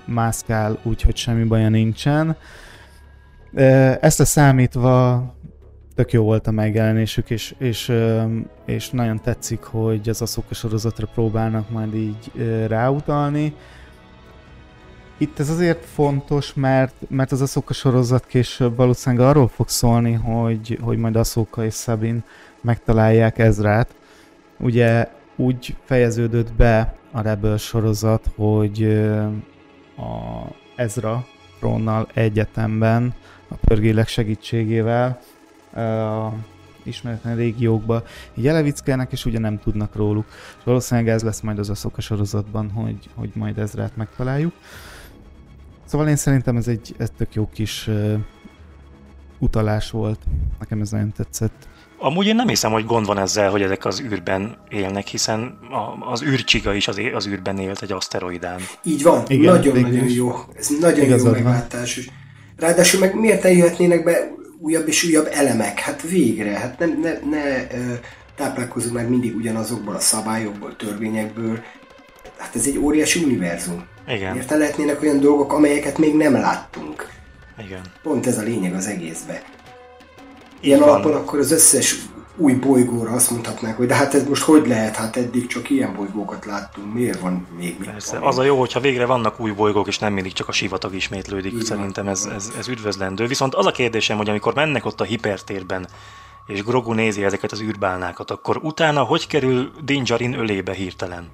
[0.05, 2.35] mászkál úgy, hogy semmi baja nincsen.
[4.01, 5.23] Ezt a számítva
[5.95, 7.91] tök jó volt a megjelenésük, és, és,
[8.65, 12.31] és nagyon tetszik, hogy az Aszóka sorozatra próbálnak majd így
[12.67, 13.55] ráutalni.
[15.17, 20.79] Itt ez azért fontos, mert, mert az Aszóka sorozat később valószínűleg arról fog szólni, hogy,
[20.81, 22.23] hogy majd Aszóka és Szabin
[22.61, 23.95] megtalálják Ezrát.
[24.59, 28.83] Ugye úgy fejeződött be a Rebel sorozat, hogy
[29.97, 31.25] a Ezra
[31.59, 33.13] trónnal egyetemben
[33.47, 35.19] a pörgélek segítségével
[35.75, 36.33] a
[36.83, 40.25] ismeretlen régiókba így elevickelnek, és ugye nem tudnak róluk.
[40.57, 44.53] És valószínűleg ez lesz majd az a szoka sorozatban, hogy, hogy majd Ezrát megtaláljuk.
[45.85, 48.13] Szóval én szerintem ez egy ez tök jó kis uh,
[49.39, 50.19] utalás volt.
[50.59, 51.67] Nekem ez nagyon tetszett.
[51.97, 56.11] Amúgy én nem hiszem, hogy gond van ezzel, hogy ezek az űrben élnek, hiszen a,
[56.11, 58.59] az űrcsiga is az, az űrben élt egy aszteroidán.
[58.83, 60.31] Így van, nagyon-nagyon jó.
[60.55, 62.09] Ez nagyon Igazad jó meglátás.
[62.57, 65.79] Ráadásul meg miért ne jöhetnének be újabb és újabb elemek?
[65.79, 67.67] Hát végre, hát nem, ne, ne
[68.35, 71.63] táplálkozunk már mindig ugyanazokból a szabályokból, törvényekből.
[72.37, 73.85] Hát ez egy óriási univerzum.
[74.07, 74.31] Igen.
[74.31, 77.07] Miért ne lehetnének olyan dolgok, amelyeket még nem láttunk?
[77.65, 77.81] Igen.
[78.03, 79.43] Pont ez a lényeg az egészbe.
[80.59, 81.95] Ilyen alapon akkor az összes
[82.37, 85.95] új bolygóra azt mondhatnák, hogy de hát ez most hogy lehet, hát eddig csak ilyen
[85.95, 89.87] bolygókat láttunk, miért van még mit Persze, az a jó, hogyha végre vannak új bolygók,
[89.87, 91.65] és nem mindig csak a sivatag ismétlődik, Igen.
[91.65, 93.27] szerintem ez, ez, ez üdvözlendő.
[93.27, 95.87] Viszont az a kérdésem, hogy amikor mennek ott a hipertérben,
[96.45, 101.27] és Grogu nézi ezeket az űrbálnákat, akkor utána hogy kerül Dinjarin ölébe hirtelen?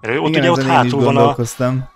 [0.00, 1.36] Mert ott Igen, ugye ott hátul van a,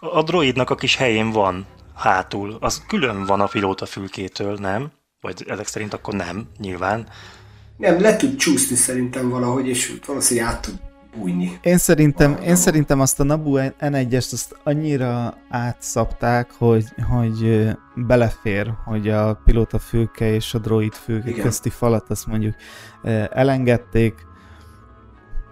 [0.00, 4.90] a droidnak a kis helyén van hátul, az külön van a pilóta fülkétől, nem?
[5.20, 7.08] Vagy ezek szerint akkor nem, nyilván.
[7.76, 10.74] Nem, le tud csúszni szerintem valahogy, és valószínűleg át tud
[11.16, 11.58] bújni.
[11.62, 19.08] Én szerintem, én szerintem azt a Nabu N1-est azt annyira átszapták, hogy, hogy belefér, hogy
[19.08, 21.44] a pilóta fülke és a droid fülke Igen.
[21.44, 22.54] közti falat azt mondjuk
[23.30, 24.14] elengedték.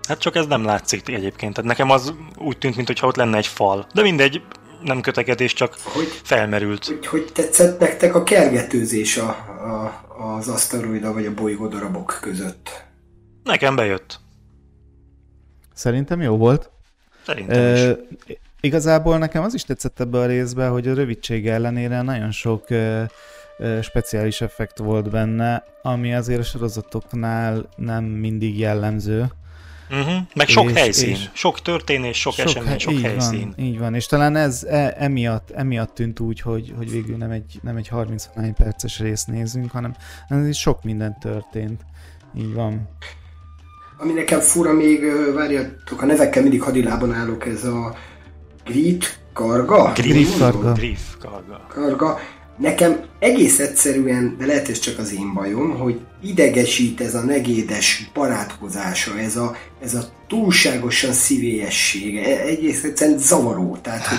[0.09, 1.55] Hát csak ez nem látszik egyébként.
[1.55, 3.87] Tehát nekem az úgy tűnt, mintha ott lenne egy fal.
[3.95, 4.43] De mindegy,
[4.85, 6.85] nem kötekedés, csak hogy, felmerült.
[6.85, 10.05] Hogy, hogy tetszett nektek a kergetőzés a, a,
[10.37, 12.85] az aszteroida vagy a bolygó darabok között?
[13.45, 14.21] Nekem bejött.
[15.75, 16.71] Szerintem jó volt.
[17.27, 17.91] Szerintem e,
[18.27, 18.39] is.
[18.61, 23.11] Igazából nekem az is tetszett ebbe a részbe, hogy a rövidsége ellenére nagyon sok e,
[23.59, 29.27] e, speciális effekt volt benne, ami azért a sorozatoknál nem mindig jellemző.
[29.91, 30.15] Uh-huh.
[30.35, 33.53] Meg sok és, helyszín, és sok történés, sok, sok esemény, sok így helyszín.
[33.57, 37.31] Van, így van, és talán ez e, emiatt, emiatt tűnt úgy, hogy, hogy végül nem
[37.31, 39.95] egy, nem egy 30 perces részt nézünk, hanem
[40.29, 41.81] ez sok minden történt.
[42.39, 42.89] Így van.
[43.99, 47.97] Ami nekem fura még, várjatok, a nevekkel mindig hadilában állok, ez a
[48.65, 49.93] Grit Karga?
[49.93, 50.73] Grit Karga.
[51.21, 51.67] Karga.
[51.69, 52.19] Karga
[52.59, 58.11] Nekem egész egyszerűen, de lehet ez csak az én bajom, hogy idegesít ez a negédes
[58.15, 63.79] barátkozása, ez a, ez a túlságosan szívélyessége, egész egyszerűen zavaró.
[63.83, 64.19] Tehát, hogy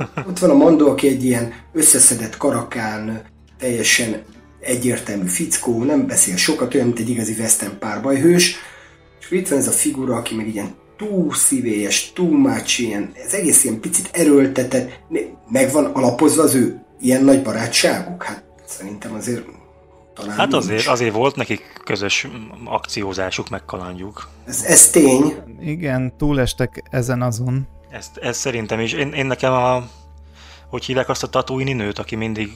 [0.00, 3.22] ott, ott van a Mandó, aki egy ilyen összeszedett karakán,
[3.58, 4.22] teljesen
[4.60, 8.56] egyértelmű fickó, nem beszél sokat, olyan, mint egy igazi western párbajhős,
[9.20, 13.32] és itt van ez a figura, aki meg ilyen túl szívélyes, túl mácsi, ilyen, ez
[13.32, 14.90] egész ilyen picit erőltetett,
[15.48, 18.22] meg van alapozva az ő ilyen nagy barátságuk?
[18.22, 19.44] Hát szerintem azért
[20.14, 22.28] talán Hát azért, azért volt nekik közös
[22.64, 24.28] akciózásuk, meg kalandjuk.
[24.46, 25.36] Ez, ez tény.
[25.60, 27.68] Igen, túlestek ezen azon.
[27.90, 28.92] Ezt, ez szerintem is.
[28.92, 29.88] Én, én nekem a,
[30.68, 32.50] hogy hívják azt a Tatooine nőt, aki mindig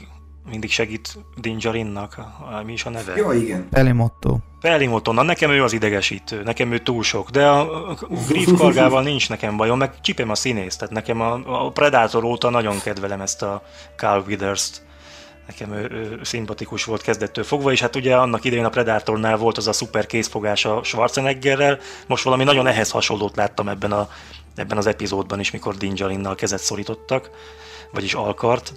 [0.50, 2.16] mindig segít Dinjarinnak,
[2.64, 3.16] mi is a neve?
[3.16, 3.68] Jó, igen.
[3.70, 4.36] Pelimotto.
[4.60, 7.96] Pelimotto, na nekem ő az idegesítő, nekem ő túl sok, de a, a
[8.28, 12.50] Griff kargával nincs nekem bajom, meg csipem a színész, tehát nekem a, a Predator óta
[12.50, 13.62] nagyon kedvelem ezt a
[13.96, 14.82] Carl Withers-t.
[15.46, 19.56] Nekem ő, ő szimpatikus volt kezdettől fogva, és hát ugye annak idején a Predatornál volt
[19.56, 24.08] az a szuper készfogás a Schwarzeneggerrel, most valami nagyon ehhez hasonlót láttam ebben, a,
[24.54, 27.30] ebben az epizódban is, mikor Dinjarinnal kezet szorítottak,
[27.92, 28.72] vagyis alkart.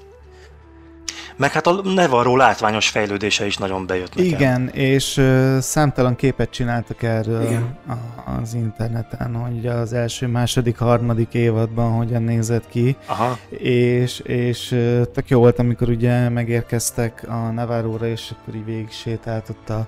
[1.37, 4.31] Meg hát a Nevarro látványos fejlődése is nagyon bejött nekem.
[4.31, 7.77] Igen, és uh, számtalan képet csináltak erről Igen.
[7.87, 12.95] A, az interneten, hogy az első, második, harmadik évadban hogyan nézett ki.
[13.05, 13.37] Aha.
[13.49, 18.91] És, és uh, tök jó volt, amikor ugye megérkeztek a Navarro-ra, és akkor így végig
[18.91, 19.87] sétált ott a,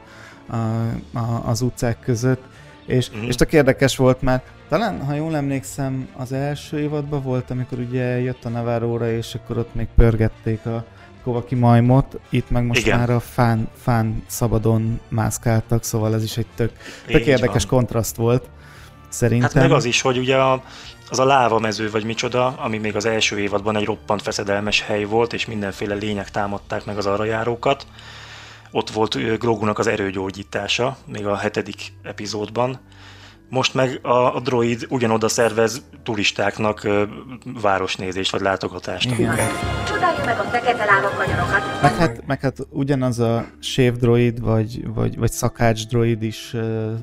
[0.49, 0.55] a,
[1.17, 2.43] a, az utcák között.
[2.85, 3.23] És, mm.
[3.27, 8.19] és tök érdekes volt, mert talán, ha jól emlékszem, az első évadban volt, amikor ugye
[8.19, 10.85] jött a Navarro-ra, és akkor ott még pörgették a,
[11.29, 12.99] Kovaki majmot, itt meg most Igen.
[12.99, 16.71] már a fán, fán szabadon mászkáltak, szóval ez is egy tök,
[17.07, 17.77] tök érdekes van.
[17.77, 18.49] kontraszt volt.
[19.09, 19.49] Szerintem.
[19.49, 20.63] Hát meg az is, hogy ugye a,
[21.09, 25.03] az a láva mező vagy micsoda, ami még az első évadban egy roppant feszedelmes hely
[25.03, 27.85] volt, és mindenféle lények támadták meg az arra járókat.
[28.71, 32.79] Ott volt Grogunak az erőgyógyítása, még a hetedik epizódban
[33.49, 37.03] most meg a, a droid ugyanoda szervez turistáknak ö,
[37.61, 39.11] városnézést vagy látogatást.
[39.11, 39.37] Igen.
[39.87, 41.81] Csodáljuk meg a fekete lábak magyarokat.
[41.81, 46.93] Meg hát, meg hát ugyanaz a sév droid vagy, vagy, vagy szakács droid is ö,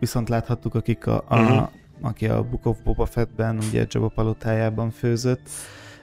[0.00, 1.68] viszont láthattuk, akik a, a, uh-huh.
[2.00, 5.48] aki a Book of Boba Fettben, ugye Jabba palotájában főzött.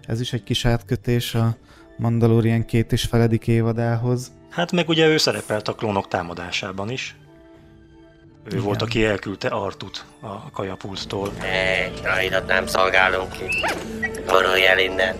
[0.08, 1.56] Ez is egy kis átkötés a
[1.98, 4.32] Mandalorian két és feledik évadához.
[4.50, 7.16] Hát meg ugye ő szerepelt a klónok támadásában is.
[8.46, 8.64] Ő Igen.
[8.64, 11.32] volt, aki elküldte Artut a kajapulttól.
[11.42, 13.44] Egy rajdat nem szolgálunk ki.
[14.28, 15.16] Gorolj el innen.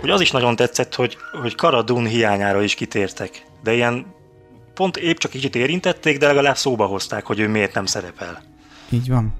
[0.00, 3.46] Hogy az is nagyon tetszett, hogy, hogy Karadun hiányára is kitértek.
[3.62, 4.06] De ilyen
[4.74, 8.42] pont épp csak kicsit érintették, de legalább szóba hozták, hogy ő miért nem szerepel.
[8.90, 9.34] Így van.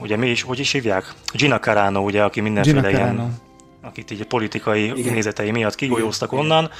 [0.00, 1.12] Ugye mi is, hogy is hívják?
[1.32, 3.40] Gina Carano, ugye, aki mindenféle ilyen,
[3.82, 5.12] akit így a politikai Igen.
[5.12, 6.70] nézetei miatt kigolyóztak onnan,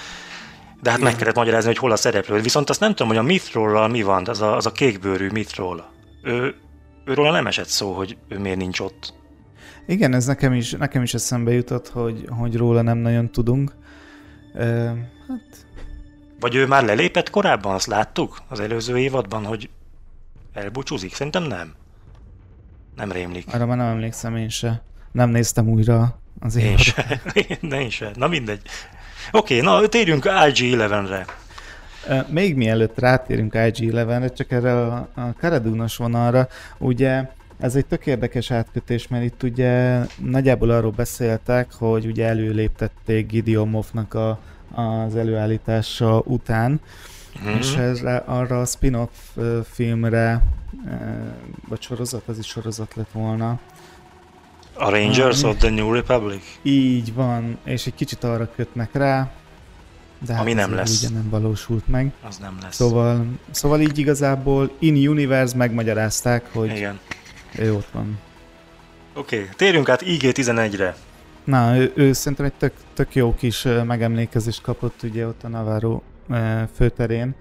[0.82, 1.10] de hát Igen.
[1.10, 2.40] meg kellett magyarázni, hogy hol a szereplő.
[2.40, 5.90] Viszont azt nem tudom, hogy a Mithrol mi van, az a, az a kékbőrű Mithrol.
[6.22, 6.54] Ő,
[7.04, 9.14] őről nem esett szó, hogy ő miért nincs ott.
[9.86, 13.74] Igen, ez nekem is, nekem is eszembe jutott, hogy, hogy róla nem nagyon tudunk.
[14.54, 14.86] Uh,
[15.28, 15.66] hát...
[16.40, 19.70] Vagy ő már lelépett korábban, azt láttuk az előző évadban, hogy
[20.52, 21.14] elbúcsúzik?
[21.14, 21.74] Szerintem nem.
[22.96, 23.54] Nem rémlik.
[23.54, 24.82] Arra már nem emlékszem én se.
[25.12, 26.78] Nem néztem újra az évadot.
[26.78, 27.20] Én se.
[27.80, 28.10] én se.
[28.14, 28.62] Na mindegy.
[29.32, 31.24] Oké, okay, na térjünk IG-11-re.
[32.28, 38.50] Még mielőtt rátérünk IG-11-re, csak erre a, a Karadunos vonalra, ugye ez egy tök érdekes
[38.50, 44.38] átkötés, mert itt ugye nagyjából arról beszéltek, hogy ugye előléptették Gideomovnak a,
[44.74, 46.80] az előállítása után,
[47.44, 47.58] mm-hmm.
[47.58, 50.42] és erre, arra a spin-off filmre,
[51.68, 53.58] vagy sorozat, az is sorozat lett volna,
[54.78, 56.42] a Rangers of the New Republic?
[56.62, 59.30] Így van, és egy kicsit arra kötnek rá,
[60.26, 61.02] de hát Ami nem lesz.
[61.02, 62.12] ugye nem valósult meg.
[62.22, 62.74] Az nem lesz.
[62.74, 66.98] Szóval, szóval így igazából in universe megmagyarázták, hogy Igen.
[67.58, 68.18] ő ott van.
[69.14, 69.48] Oké, okay.
[69.56, 70.96] térjünk át IG-11-re.
[71.44, 76.00] Na, ő, ő szerintem egy tök, tök jó kis megemlékezést kapott ugye ott a Navarro
[76.74, 77.34] főterén,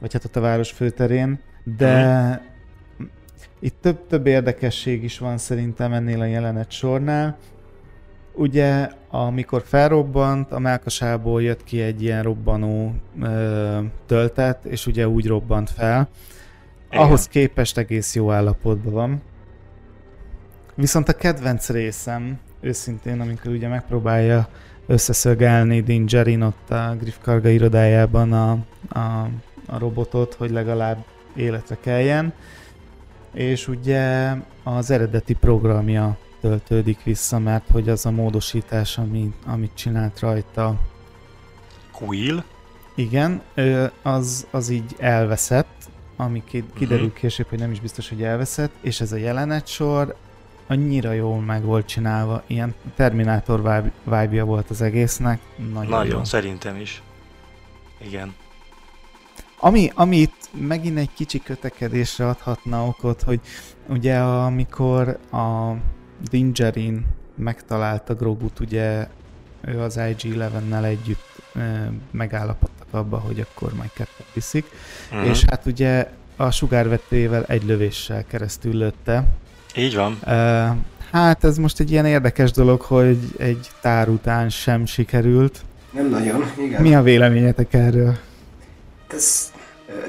[0.00, 1.40] vagy hát ott a város főterén,
[1.76, 2.53] de hmm.
[3.64, 7.38] Itt több, több érdekesség is van szerintem ennél a jelenet sornál.
[8.32, 15.26] Ugye, amikor felrobbant, a melkasából jött ki egy ilyen robbanó ö, töltet, és ugye úgy
[15.26, 16.08] robbant fel.
[16.90, 17.04] Igen.
[17.04, 19.22] Ahhoz képest egész jó állapotban van.
[20.74, 24.48] Viszont a kedvenc részem, őszintén, amikor ugye megpróbálja
[24.86, 28.50] összeszögelni Din Djarin ott a Griff Karga irodájában a,
[28.88, 29.28] a,
[29.66, 32.32] a robotot, hogy legalább életre keljen,
[33.34, 40.20] és ugye az eredeti programja töltődik vissza, mert hogy az a módosítás, ami, amit csinált
[40.20, 40.74] rajta.
[41.92, 42.42] Quill?
[42.94, 43.42] Igen,
[44.02, 46.42] az, az így elveszett, ami
[46.74, 47.20] kiderül uh-huh.
[47.20, 50.16] később, hogy nem is biztos, hogy elveszett, és ez a jelenet sor
[50.66, 55.40] annyira jól meg volt csinálva, ilyen Terminátor vibe volt az egésznek.
[55.72, 56.24] Nagyon, Nagyon jó.
[56.24, 57.02] szerintem is.
[57.98, 58.34] Igen.
[59.58, 63.40] Ami, amit megint egy kicsi kötekedésre adhatna okot, hogy
[63.88, 65.72] ugye amikor a
[66.30, 69.06] Dingerin megtalálta Grogut, ugye
[69.60, 74.66] ő az IG-11-nel együtt e, megállapodtak abba, hogy akkor majd kettőt viszik,
[75.12, 75.28] uh-huh.
[75.28, 79.24] és hát ugye a sugárvetőjével egy lövéssel keresztül lőtte.
[79.76, 80.18] Így van.
[80.24, 80.76] E,
[81.10, 85.64] hát ez most egy ilyen érdekes dolog, hogy egy tár után sem sikerült.
[85.90, 86.82] Nem nagyon, igen.
[86.82, 88.16] Mi a véleményetek erről?
[89.08, 89.52] Ez,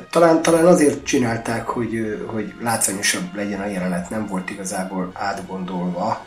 [0.09, 6.25] talán, talán azért csinálták, hogy, hogy látványosabb legyen a jelenet, nem volt igazából átgondolva,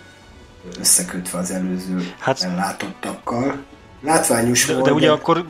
[0.79, 3.65] összekötve az előző hát, látottakkal.
[4.01, 4.85] Látványos de, volt.
[4.85, 5.13] De ugye de...
[5.13, 5.45] akkor,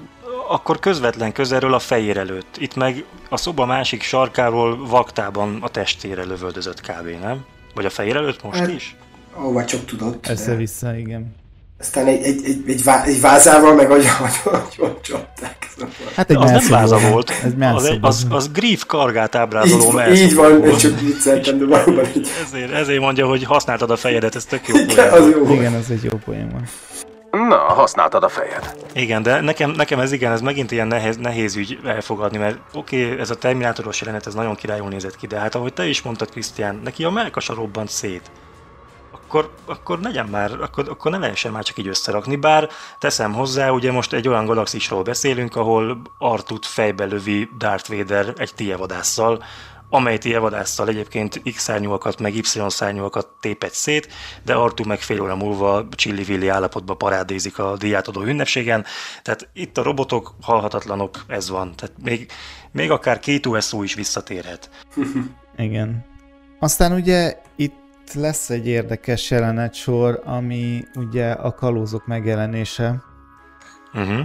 [0.48, 2.56] akkor közvetlen közelről a fejér előtt.
[2.56, 7.20] Itt meg a szoba másik sarkáról vaktában a testére lövöldözött kb.
[7.20, 7.44] nem?
[7.74, 8.96] Vagy a fejér előtt most hát, is?
[9.34, 10.28] Ahova csak tudott.
[10.28, 10.98] Össze-vissza, de...
[10.98, 11.34] igen.
[11.80, 14.06] Aztán egy, egy, egy, egy, vá, egy vázával meg hogy
[15.02, 15.68] csapták.
[16.14, 17.30] Hát egy az nem váza volt.
[17.30, 20.78] Ez az, egy, az, az Grief kargát ábrázoló Így, így van, volt.
[20.78, 22.28] csak vicceltem, de valóban így.
[22.44, 25.86] Ezért, ezért mondja, hogy használtad a fejedet, ez tök jó Igen, az jó Igen, ez
[25.90, 26.62] egy jó poén van.
[27.48, 28.76] Na, használtad a fejed.
[28.94, 33.04] Igen, de nekem, nekem ez igen, ez megint ilyen nehéz, nehéz ügy elfogadni, mert oké,
[33.04, 36.02] okay, ez a Terminátoros jelenet, ez nagyon királyul nézett ki, de hát ahogy te is
[36.02, 38.30] mondtad, Krisztián, neki a melkasa robbant szét
[39.28, 43.70] akkor, akkor legyen már, akkor, akkor ne lehessen már csak így összerakni, bár teszem hozzá,
[43.70, 49.44] ugye most egy olyan galaxisról beszélünk, ahol Artut fejbe lövi Darth Vader egy tievadásszal,
[49.90, 54.08] amely tievadásszal egyébként X szárnyúakat meg Y szárnyúakat tépett szét,
[54.44, 58.84] de Artu meg fél óra múlva csillivilli állapotba parádézik a díjátadó ünnepségen,
[59.22, 62.30] tehát itt a robotok halhatatlanok, ez van, tehát még,
[62.72, 64.70] még akár két USO is visszatérhet.
[65.56, 66.04] Igen.
[66.58, 73.02] Aztán ugye itt lesz egy érdekes jelenetsor, ami ugye a kalózok megjelenése.
[73.94, 74.20] Uh-huh.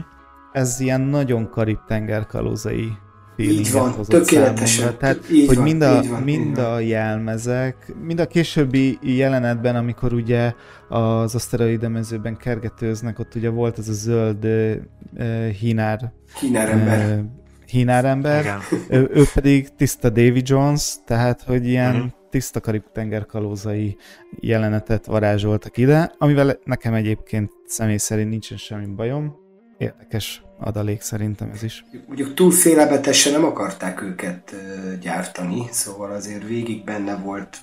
[0.52, 2.92] Ez ilyen nagyon karib-tenger kalózai
[3.38, 4.98] így van, tökéletesen.
[4.98, 10.14] Tehát, így hogy van, mind, a, van, mind a jelmezek, mind a későbbi jelenetben, amikor
[10.14, 10.54] ugye
[10.90, 16.12] az aszteroidemezőben kergetőznek, ott ugye volt ez a zöld uh, hínár.
[16.40, 17.20] Hínárember.
[17.20, 17.26] Uh,
[17.66, 18.58] hínárember.
[18.90, 23.98] Ő, ő pedig tiszta Davy Jones, tehát hogy ilyen uh-huh tiszta karib-tenger kalózai
[24.40, 29.36] jelenetet varázsoltak ide, amivel nekem egyébként személy szerint nincsen semmi bajom.
[29.78, 31.86] Érdekes adalék szerintem ez is.
[32.08, 34.56] Mondjuk túl félelmetesen nem akarták őket
[35.02, 37.58] gyártani, szóval azért végig benne volt,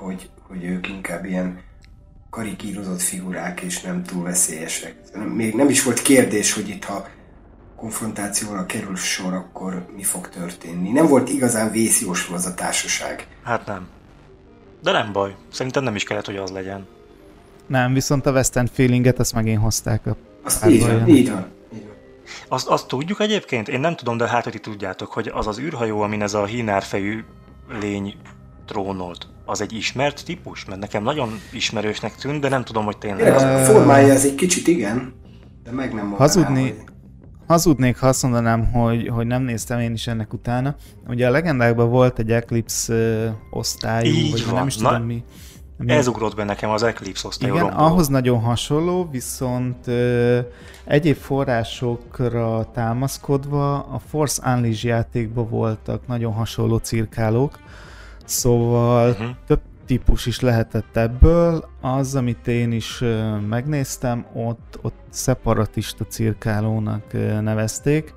[0.00, 1.60] hogy, hogy ők inkább ilyen
[2.30, 4.94] karikírozott figurák, és nem túl veszélyesek.
[5.34, 7.08] Még nem is volt kérdés, hogy itt ha
[7.76, 10.90] konfrontációra kerül sor, akkor mi fog történni.
[10.90, 13.26] Nem volt igazán vészjósló az a társaság.
[13.42, 13.88] Hát nem.
[14.82, 15.34] De nem baj.
[15.50, 16.86] Szerintem nem is kellett, hogy az legyen.
[17.66, 21.46] Nem, viszont a West End feelinget azt megint hozták a Azt így van, így van.
[22.48, 23.68] Azt, azt tudjuk egyébként?
[23.68, 26.44] Én nem tudom, de hát, hogy ti tudjátok, hogy az az űrhajó, amin ez a
[26.44, 27.24] hínárfejű
[27.80, 28.14] lény
[28.66, 30.64] trónolt, az egy ismert típus?
[30.64, 33.34] Mert nekem nagyon ismerősnek tűnt, de nem tudom, hogy tényleg.
[33.34, 33.42] az.
[33.42, 35.14] A formája ez egy kicsit igen,
[35.64, 36.84] de meg nem mondanám, Hazudni, hogy...
[37.52, 40.74] Hazudnék, ha azt mondanám, hogy, hogy nem néztem én is ennek utána.
[41.08, 44.54] Ugye a legendákban volt egy Eclipse osztályú, Így vagy van.
[44.54, 45.24] nem is Na, tudom mi.
[45.76, 45.92] mi.
[45.92, 47.86] Ez ugrott be nekem az Eclipse osztályú Igen, romboló.
[47.86, 50.38] ahhoz nagyon hasonló, viszont uh,
[50.84, 57.58] egyéb forrásokra támaszkodva a Force Unleashed játékban voltak nagyon hasonló cirkálók,
[58.24, 59.26] szóval uh-huh.
[59.46, 61.68] több típus is lehetett ebből.
[61.80, 63.04] Az, amit én is
[63.48, 68.14] megnéztem, ott, ott szeparatista cirkálónak nevezték,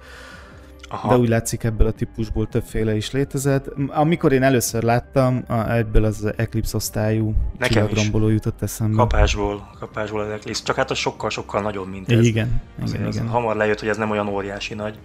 [0.90, 1.10] Aha.
[1.10, 3.68] de úgy látszik ebből a típusból többféle is létezett.
[3.88, 8.96] Amikor én először láttam, ebből az Eclipse osztályú csillagromboló jutott eszembe.
[8.98, 10.64] Kapásból, kapásból az Eclipse.
[10.64, 12.26] Csak hát az sokkal-sokkal nagyobb, mint ez.
[12.26, 13.28] Igen, igen, igen.
[13.28, 14.98] Hamar lejött, hogy ez nem olyan óriási nagy.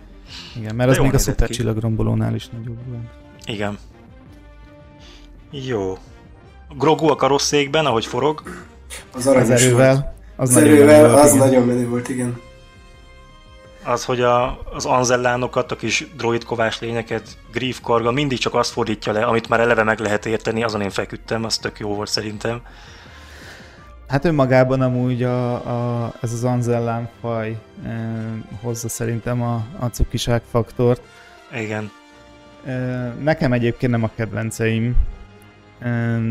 [0.57, 3.09] Igen, mert de az még a szuper csillagrombolónál is nagyobb volt.
[3.45, 3.79] Igen.
[5.51, 5.99] Jó.
[6.77, 8.43] Grogu a karosszékben, ahogy forog.
[9.13, 10.19] Az, az erővel.
[10.41, 11.47] Az, az erővel, volt, az igen.
[11.47, 12.41] nagyon menő volt, igen.
[13.85, 19.13] Az, hogy a, az anzellánokat, a kis droidkovás lényeket, Grief Karga mindig csak azt fordítja
[19.13, 22.63] le, amit már eleve meg lehet érteni, azon én feküdtem, az tök jó volt szerintem.
[24.09, 27.91] Hát önmagában amúgy a, a, ez az anzellán faj e,
[28.63, 31.03] hozza szerintem a, a cukiság faktort.
[31.55, 31.91] Igen.
[32.65, 32.75] E,
[33.23, 34.97] nekem egyébként nem a kedvenceim,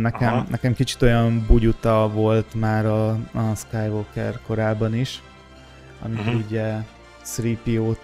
[0.02, 5.22] Nekem, nekem kicsit olyan bugyuta volt már a, a Skywalker korában is,
[6.02, 6.46] amikor uh-huh.
[6.48, 6.74] ugye
[7.26, 7.98] 3PO-t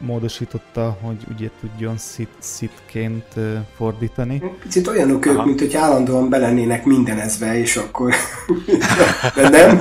[0.00, 3.26] módosította, hogy ugye tudjon szit, szitként
[3.76, 4.42] fordítani.
[4.62, 8.14] Picit olyanok ők, mint hogy állandóan belennének mindenezve, és akkor...
[9.34, 9.78] De nem.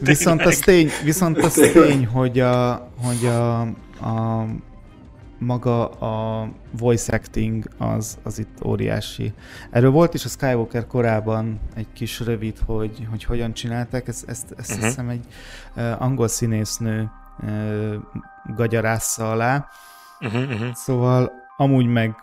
[0.00, 3.60] viszont az tény, viszont az tény hogy a, hogy a,
[4.06, 4.46] a
[5.40, 9.32] maga a voice acting az, az itt óriási.
[9.70, 14.54] Erről volt is a Skywalker korában egy kis rövid, hogy, hogy hogyan csinálták, ezt, ezt,
[14.56, 14.86] ezt uh-huh.
[14.86, 15.24] hiszem egy
[15.76, 17.10] uh, angol színésznő
[17.42, 17.94] uh,
[18.56, 19.68] gagyarásza alá.
[20.20, 20.72] Uh-huh, uh-huh.
[20.74, 22.14] Szóval amúgy meg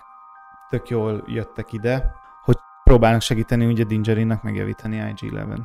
[0.69, 2.11] tök jól jöttek ide,
[2.43, 5.57] hogy próbálnak segíteni ugye Dingerinnak megjavítani IG-11.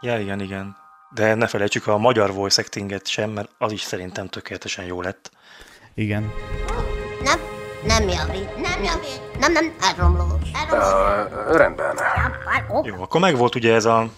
[0.00, 0.76] Ja, igen, igen.
[1.14, 5.30] De ne felejtsük a magyar voice actinget sem, mert az is szerintem tökéletesen jó lett.
[5.98, 6.32] Igen.
[7.22, 7.38] Nem,
[7.86, 11.50] nem javít, nem javít, nem, nem, elromló, elromló.
[11.50, 11.96] Uh, rendben.
[12.82, 14.08] Jó, akkor meg volt ugye ez a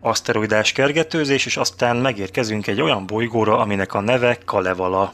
[0.00, 5.12] aszteroidás kergetőzés, és aztán megérkezünk egy olyan bolygóra, aminek a neve Kalevala.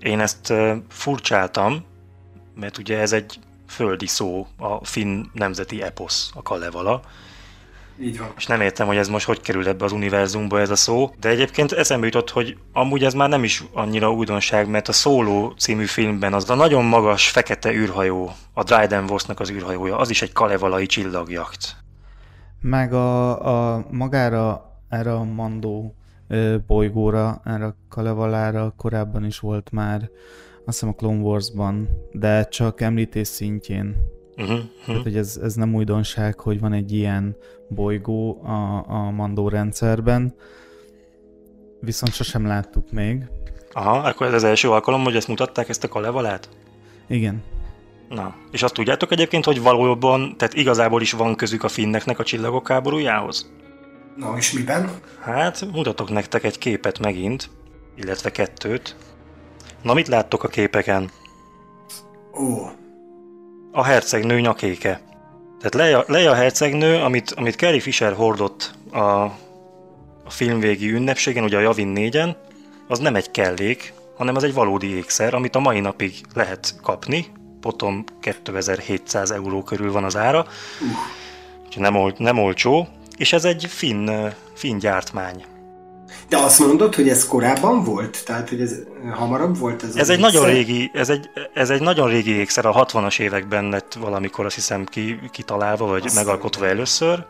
[0.00, 1.84] Én ezt uh, furcsáltam,
[2.54, 3.38] mert ugye ez egy
[3.68, 7.02] földi szó, a finn nemzeti eposz, a Kalevala.
[8.00, 8.32] Így van.
[8.36, 11.28] És nem értem, hogy ez most hogy kerül ebbe az univerzumba ez a szó, de
[11.28, 15.84] egyébként eszembe jutott, hogy amúgy ez már nem is annyira újdonság, mert a Szóló című
[15.84, 20.32] filmben az a nagyon magas fekete űrhajó, a Dryden Voss-nak az űrhajója, az is egy
[20.32, 21.76] kalevalai csillagjacht.
[22.60, 25.94] Meg a, a magára, erre a Mandó
[26.66, 30.10] bolygóra, erre a Kalevalára korábban is volt már,
[30.64, 33.96] azt hiszem a Clone Wars-ban, de csak említés szintjén.
[34.36, 34.66] Uh-huh, uh-huh.
[34.86, 37.36] Tehát, hogy ez, ez nem újdonság, hogy van egy ilyen
[37.68, 40.34] bolygó a, a Mandó rendszerben,
[41.80, 43.24] viszont sosem láttuk még.
[43.72, 46.48] Aha, akkor ez az első alkalom, hogy ezt mutatták, ezt a kalevalát?
[47.08, 47.42] Igen.
[48.08, 52.24] Na, és azt tudjátok egyébként, hogy valójában, tehát igazából is van közük a finneknek a
[52.24, 53.52] csillagok háborújához?
[54.16, 54.90] Na, és miben?
[55.20, 57.50] Hát, mutatok nektek egy képet megint,
[57.96, 58.96] illetve kettőt.
[59.82, 61.10] Na, mit láttok a képeken?
[62.34, 62.80] Ó.
[63.74, 65.00] A hercegnő nyakéke.
[65.58, 71.60] Tehát Leia, Leia hercegnő, amit, amit Carrie Fisher hordott a, a filmvégi ünnepségen, ugye a
[71.60, 72.34] Javin 4-en,
[72.88, 77.26] az nem egy kellék, hanem az egy valódi ékszer, amit a mai napig lehet kapni.
[77.60, 80.46] Potom 2700 euró körül van az ára.
[81.66, 82.88] Úgyhogy nem, ol, nem olcsó.
[83.16, 84.10] És ez egy finn,
[84.54, 85.44] finn gyártmány.
[86.28, 88.24] De azt mondod, hogy ez korábban volt?
[88.24, 88.74] Tehát, hogy ez
[89.12, 89.82] hamarabb volt?
[89.82, 93.68] Ez, ez egy nagyon régi, ez egy, ez egy nagyon régi ékszer, a 60-as években
[93.68, 97.24] lett valamikor azt hiszem ki, kitalálva, vagy azt megalkotva először.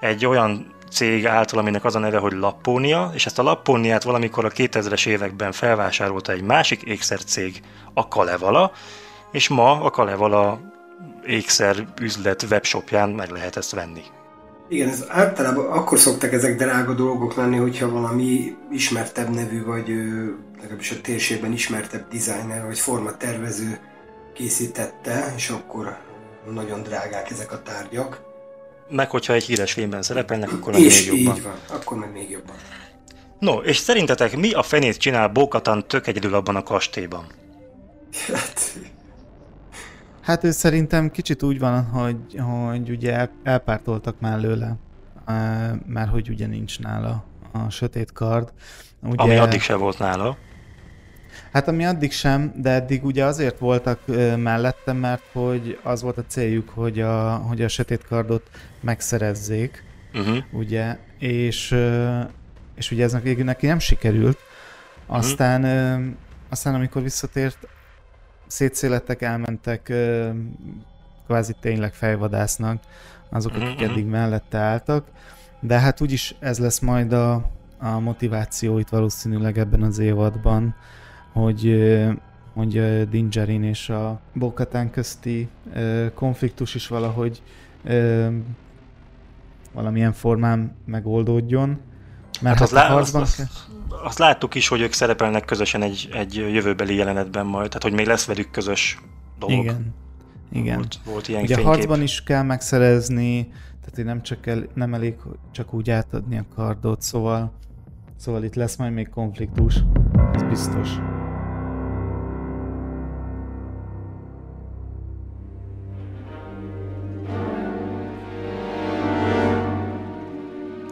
[0.00, 4.44] Egy olyan cég által, aminek az a neve, hogy Lappónia, és ezt a Lappóniát valamikor
[4.44, 7.62] a 2000-es években felvásárolta egy másik ékszercég,
[7.94, 8.72] a Kalevala,
[9.32, 10.60] és ma a Kalevala
[11.26, 14.02] ékszer üzlet webshopján meg lehet ezt venni.
[14.68, 19.88] Igen, ez általában akkor szoktak ezek drága dolgok lenni, hogyha valami ismertebb nevű, vagy
[20.60, 23.78] legalábbis a térségben ismertebb designer, vagy formatervező
[24.34, 25.96] készítette, és akkor
[26.52, 28.20] nagyon drágák ezek a tárgyak.
[28.90, 31.36] Meg hogyha egy híres filmben szerepelnek, akkor meg és még jobban.
[31.36, 32.56] így van, akkor meg még jobban.
[33.38, 37.26] No, és szerintetek mi a fenét csinál Bókatan tök egyedül abban a kastélyban?
[38.26, 38.74] Hát,
[40.28, 44.76] Hát ő szerintem kicsit úgy van, hogy, hogy ugye elpártoltak már lőle,
[45.86, 48.52] mert hogy ugye nincs nála a sötét kard.
[49.02, 50.36] Ugye, Ami addig sem volt nála.
[51.52, 54.00] Hát ami addig sem, de eddig ugye azért voltak
[54.36, 58.50] mellettem, mert hogy az volt a céljuk, hogy a, hogy a sötét kardot
[58.80, 60.38] megszerezzék, uh-huh.
[60.52, 61.76] ugye, és,
[62.74, 64.38] és ugye ez neki nem sikerült.
[65.06, 66.14] Aztán, uh-huh.
[66.48, 67.68] aztán amikor visszatért,
[68.48, 69.92] szétszélettek, elmentek,
[71.26, 72.82] kvázi tényleg fejvadásznak
[73.28, 73.90] azok, akik mm-hmm.
[73.90, 75.06] eddig mellette álltak,
[75.60, 80.74] de hát úgyis ez lesz majd a, a motiváció itt valószínűleg ebben az évadban,
[81.32, 81.76] hogy
[82.58, 85.48] hogy Dingerin és a Bokatán közti
[86.14, 87.42] konfliktus is valahogy
[89.72, 91.80] valamilyen formán megoldódjon.
[92.40, 93.22] Mert hát, hát a harcban...
[93.22, 93.66] Azt, azt,
[94.02, 98.06] azt láttuk is, hogy ők szerepelnek közösen egy, egy jövőbeli jelenetben majd, tehát hogy még
[98.06, 98.98] lesz velük közös
[99.38, 99.64] dolog.
[99.64, 99.94] Igen.
[100.52, 100.76] Igen.
[100.76, 101.72] Volt, volt ilyen Ugye fénykép.
[101.72, 105.14] a harcban is kell megszerezni, tehát hogy nem, csak el, nem elég
[105.52, 107.52] csak úgy átadni a kardot, szóval,
[108.16, 109.74] szóval itt lesz majd még konfliktus,
[110.32, 110.88] ez biztos.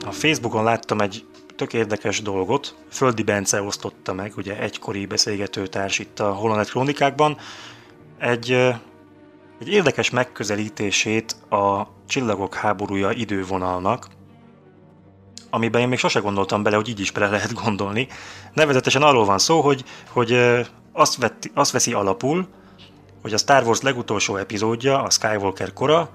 [0.06, 1.26] A Facebookon láttam egy
[1.56, 2.74] tök érdekes dolgot.
[2.90, 7.36] Földi Bence osztotta meg, ugye egykori beszélgetőtárs itt a Holonet Krónikákban,
[8.18, 8.52] egy,
[9.60, 14.06] egy érdekes megközelítését a Csillagok háborúja idővonalnak,
[15.50, 18.08] amiben én még sose gondoltam bele, hogy így is bele lehet gondolni.
[18.52, 20.38] Nevezetesen arról van szó, hogy, hogy
[20.92, 22.48] azt, vetti, azt veszi alapul,
[23.22, 26.10] hogy a Star Wars legutolsó epizódja, a Skywalker kora,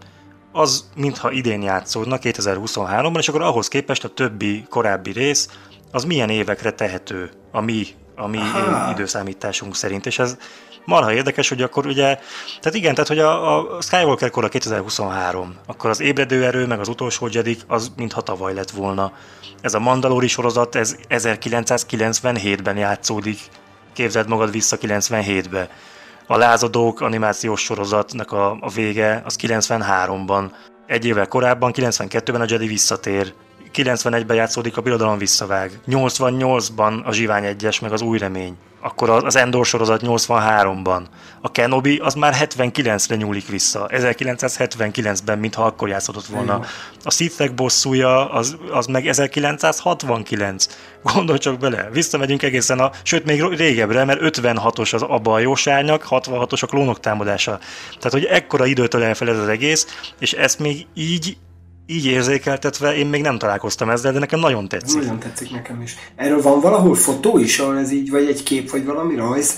[0.51, 5.49] az mintha idén játszódna 2023-ban, és akkor ahhoz képest a többi korábbi rész
[5.91, 8.39] az milyen évekre tehető a mi, a mi
[8.91, 10.37] időszámításunk szerint, és ez
[10.85, 12.19] marha érdekes, hogy akkor ugye,
[12.59, 16.87] tehát igen, tehát hogy a, a Skywalker kora 2023, akkor az ébredő erő, meg az
[16.87, 19.11] utolsó Jedi, az mintha tavaly lett volna.
[19.61, 23.39] Ez a Mandalori sorozat, ez 1997-ben játszódik,
[23.93, 25.69] képzeld magad vissza 97-be.
[26.27, 30.51] A Lázadók animációs sorozatnak a, a vége az 93-ban.
[30.87, 33.33] Egy évvel korábban, 92-ben a Jedi visszatér.
[33.73, 35.79] 91-ben játszódik a Birodalom visszavág.
[35.87, 41.01] 88-ban a Zsivány egyes meg az Új Remény akkor az Endor sorozat 83-ban.
[41.41, 46.65] A Kenobi az már 79-re nyúlik vissza, 1979-ben, mintha akkor játszódott volna.
[47.03, 50.67] A Sithek bosszúja az, az meg 1969.
[51.03, 56.07] Gondolj csak bele, visszamegyünk egészen a, sőt még régebbre, mert 56-os az a bajós árnyak,
[56.09, 57.59] 66-os a klónok támadása.
[57.89, 59.87] Tehát, hogy ekkora időtől elfel ez az egész,
[60.19, 61.37] és ezt még így
[61.91, 65.01] így érzékeltetve én még nem találkoztam ezzel, de nekem nagyon tetszik.
[65.01, 65.95] Nagyon tetszik nekem is.
[66.15, 69.55] Erről van valahol fotó is, ahol ez így, vagy egy kép, vagy valami rajz?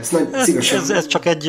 [0.00, 1.48] Ez, nagy, ez, ez, ez csak egy,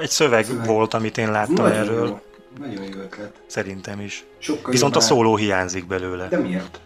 [0.00, 2.06] egy szöveg, szöveg volt, amit én láttam nagyon erről.
[2.06, 2.20] Jó.
[2.58, 3.32] Nagyon jó ötlet.
[3.46, 4.24] Szerintem is.
[4.38, 6.28] Sokkal Viszont a szóló hiányzik belőle.
[6.28, 6.80] De miért?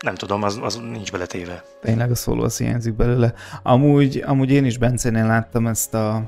[0.00, 1.64] Nem tudom, az, az nincs beletéve.
[1.82, 3.34] Tényleg a szóló az hiányzik belőle.
[3.62, 6.22] Amúgy, amúgy én is Bencénél láttam ezt a,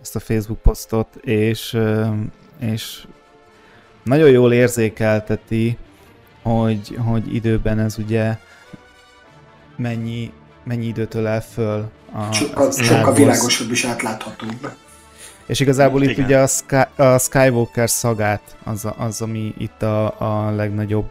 [0.00, 1.78] ezt a Facebook posztot, és,
[2.60, 3.04] és
[4.02, 5.76] nagyon jól érzékelteti,
[6.42, 8.36] hogy, hogy időben ez ugye
[9.76, 10.32] mennyi,
[10.64, 11.90] mennyi időt ölel föl.
[12.12, 14.70] A, sokkal, a sokkal világosabb és átláthatóbb.
[15.46, 20.50] És igazából itt ugye a, Sky, a Skywalker szagát az, az ami itt a, a
[20.50, 21.10] legnagyobb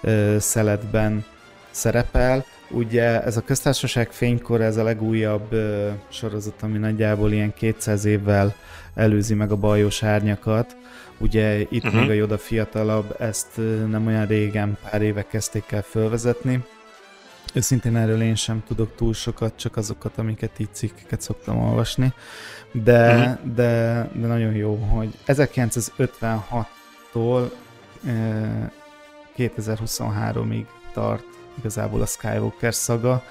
[0.00, 1.24] ö, szeletben
[1.70, 2.44] szerepel.
[2.70, 8.54] Ugye ez a köztársaság fénykor, ez a legújabb ö, sorozat, ami nagyjából ilyen 200 évvel
[8.94, 10.76] előzi meg a bajos árnyakat,
[11.22, 12.00] Ugye itt uh-huh.
[12.00, 13.56] még a Yoda fiatalabb, ezt
[13.88, 16.64] nem olyan régen, pár éve kezdték el fölvezetni.
[17.54, 22.12] Őszintén erről én sem tudok túl sokat, csak azokat, amiket így cikkeket szoktam olvasni.
[22.72, 23.38] De, uh-huh.
[23.54, 27.50] de, de nagyon jó, hogy 1956-tól
[28.06, 28.70] eh,
[29.36, 31.24] 2023-ig tart
[31.58, 33.22] igazából a Skywalker szaga.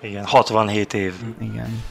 [0.00, 1.14] Igen, 67 év.
[1.38, 1.82] Igen.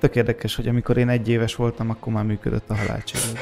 [0.00, 3.38] Tök érdekes, hogy amikor én egy éves voltam, akkor már működött a halálcsillag.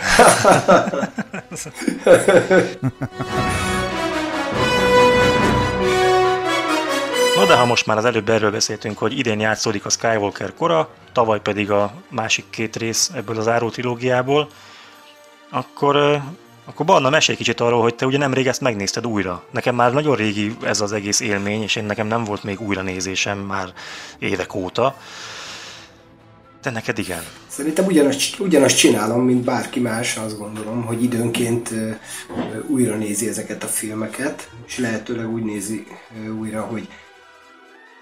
[7.37, 10.89] Na de ha most már az előbb erről beszéltünk, hogy idén játszódik a Skywalker kora,
[11.13, 14.49] tavaly pedig a másik két rész ebből az áró trilógiából,
[15.51, 16.21] akkor,
[16.65, 19.43] akkor Barna, mesélj kicsit arról, hogy te ugye nemrég ezt megnézted újra.
[19.51, 22.83] Nekem már nagyon régi ez az egész élmény, és én nekem nem volt még újra
[22.83, 23.73] nézésem már
[24.19, 24.97] évek óta.
[26.63, 27.23] Te neked igen.
[27.49, 31.71] Szerintem ugyanazt, ugyanazt csinálom, mint bárki más, azt gondolom, hogy időnként
[32.67, 35.87] újra nézi ezeket a filmeket, és lehetőleg úgy nézi
[36.41, 36.89] újra, hogy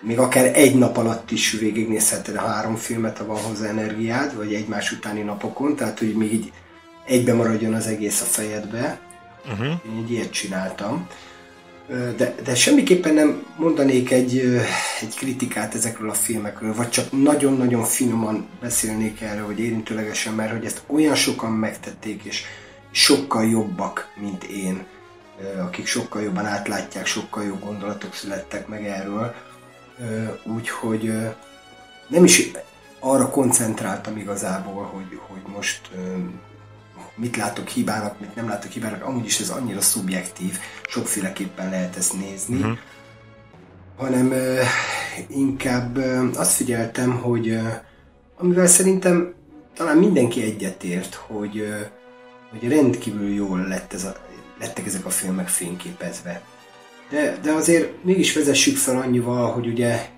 [0.01, 4.55] még akár egy nap alatt is végignézheted a három filmet, ha van hozzá energiád, vagy
[4.55, 6.53] egymás utáni napokon, tehát hogy még így
[7.07, 8.99] egybe maradjon az egész a fejedbe.
[9.51, 9.67] Uh-huh.
[9.67, 11.09] Én egy ilyet csináltam.
[11.89, 14.39] De, de semmiképpen nem mondanék egy,
[15.01, 20.65] egy kritikát ezekről a filmekről, vagy csak nagyon-nagyon finoman beszélnék erről, vagy érintőlegesen, mert hogy
[20.65, 22.43] ezt olyan sokan megtették, és
[22.91, 24.87] sokkal jobbak, mint én,
[25.67, 29.35] akik sokkal jobban átlátják, sokkal jobb gondolatok születtek meg erről.
[30.45, 31.13] Úgyhogy
[32.09, 32.51] nem is
[33.01, 35.91] arra koncentráltam igazából, hogy, hogy most
[37.17, 40.59] mit látok hibának, mit nem látok hibának, amúgy is ez annyira szubjektív,
[40.89, 42.79] sokféleképpen lehet ezt nézni, uh-huh.
[43.97, 44.59] hanem uh,
[45.29, 47.73] inkább uh, azt figyeltem, hogy uh,
[48.39, 49.35] amivel szerintem
[49.75, 51.81] talán mindenki egyetért, hogy, uh,
[52.51, 54.17] hogy rendkívül jól lett ez a,
[54.61, 56.43] lettek ezek a filmek fényképezve.
[57.11, 60.15] De, de azért mégis vezessük fel annyival, hogy ugye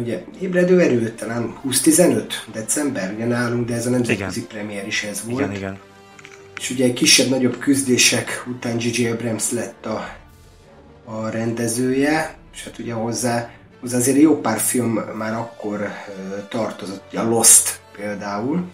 [0.00, 5.24] ugye ébredő erő, talán 20-15 december, ugye nálunk, de ez a nemzetközi premier is ez
[5.24, 5.40] volt.
[5.40, 5.78] Igen, igen
[6.58, 9.08] és ugye kisebb-nagyobb küzdések után J.J.
[9.08, 10.16] Abrams lett a,
[11.04, 13.50] a rendezője, és hát ugye hozzá,
[13.80, 15.88] hozzá azért jó pár film már akkor
[16.48, 18.64] tartozott, ugye a Lost például,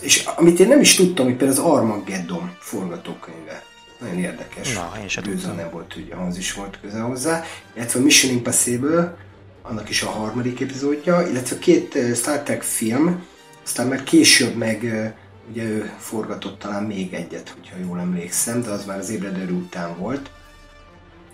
[0.00, 3.62] és amit én nem is tudtam, hogy például az Armageddon forgatókönyve.
[4.00, 4.74] Nagyon érdekes.
[4.74, 5.56] Na, én sem tudtam.
[5.56, 7.44] nem volt, hogy ahhoz is volt köze hozzá.
[7.76, 9.16] Illetve a Mission Impossible,
[9.62, 13.26] annak is a harmadik epizódja, illetve két Star Trek film,
[13.64, 15.12] aztán már később meg
[15.50, 19.98] Ugye ő forgatott talán még egyet, hogyha jól emlékszem, de az már az ébredő után
[19.98, 20.30] volt.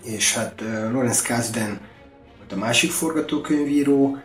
[0.03, 1.79] És hát Lawrence Kasdan
[2.51, 4.17] a másik forgatókönyvíró,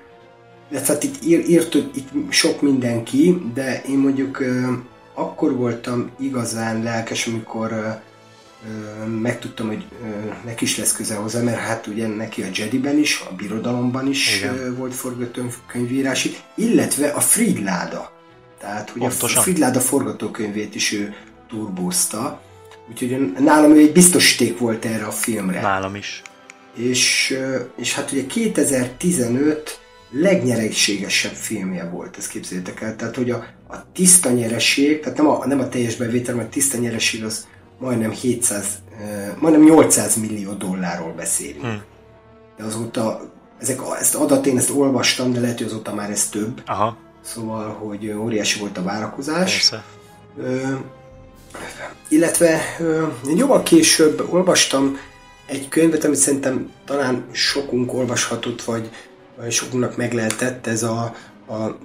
[0.71, 4.45] illetve hát itt írt, írt itt sok mindenki, de én mondjuk
[5.15, 8.01] akkor voltam igazán lelkes, amikor
[9.21, 9.85] megtudtam, hogy
[10.45, 14.37] neki is lesz köze hozzá, mert hát ugye neki a Jediben is, a Birodalomban is
[14.37, 14.77] Igen.
[14.77, 18.13] volt forgatókönyvírási, illetve a Fridláda.
[18.59, 19.39] Tehát, hogy Pontosan.
[19.39, 21.15] a Fridláda forgatókönyvét is ő
[21.49, 22.41] turbózta.
[22.91, 25.61] Úgyhogy nálam ő egy biztosíték volt erre a filmre.
[25.61, 26.23] Nálam is.
[26.77, 27.39] És,
[27.77, 29.79] és hát ugye 2015
[30.11, 32.97] legnyereségesebb filmje volt, ezt képzeljétek el.
[32.97, 36.51] Tehát, hogy a, a tiszta nyereség, tehát nem a, nem a teljes bevétel, mert a
[36.51, 37.47] tiszta nyereség az
[37.79, 38.67] majdnem 700,
[39.39, 41.65] majdnem 800 millió dollárról beszélünk.
[41.65, 41.83] Hmm.
[42.57, 46.63] De azóta, ezek, ezt adat én ezt olvastam, de lehet, hogy azóta már ez több.
[46.67, 46.97] Aha.
[47.25, 49.53] Szóval, hogy óriási volt a várakozás.
[49.53, 49.85] Persze.
[50.39, 50.75] Ö,
[52.09, 53.07] illetve ö,
[53.37, 54.99] jóval később olvastam
[55.47, 58.91] egy könyvet, amit szerintem talán sokunk olvashatott, vagy,
[59.37, 61.15] vagy sokunknak meg lehetett, ez a,
[61.49, 61.77] a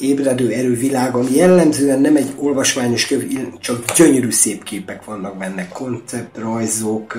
[0.00, 5.68] ébredő erő világ, ami jellemzően nem egy olvasmányos könyv, csak gyönyörű szép képek vannak benne,
[5.68, 7.16] konceptrajzok,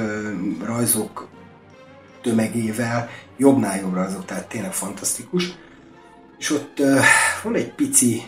[0.66, 1.28] rajzok
[2.22, 5.56] tömegével, jobbnál jobbra azok, tehát tényleg fantasztikus.
[6.38, 6.82] És ott
[7.44, 8.22] van egy pici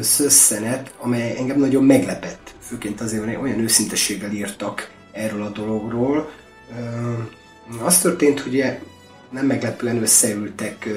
[0.00, 6.30] szösszenet, amely engem nagyon meglepett, főként azért, hogy olyan őszintességgel írtak erről a dologról.
[7.82, 8.64] Az történt, hogy
[9.30, 10.88] nem meglepően összeültek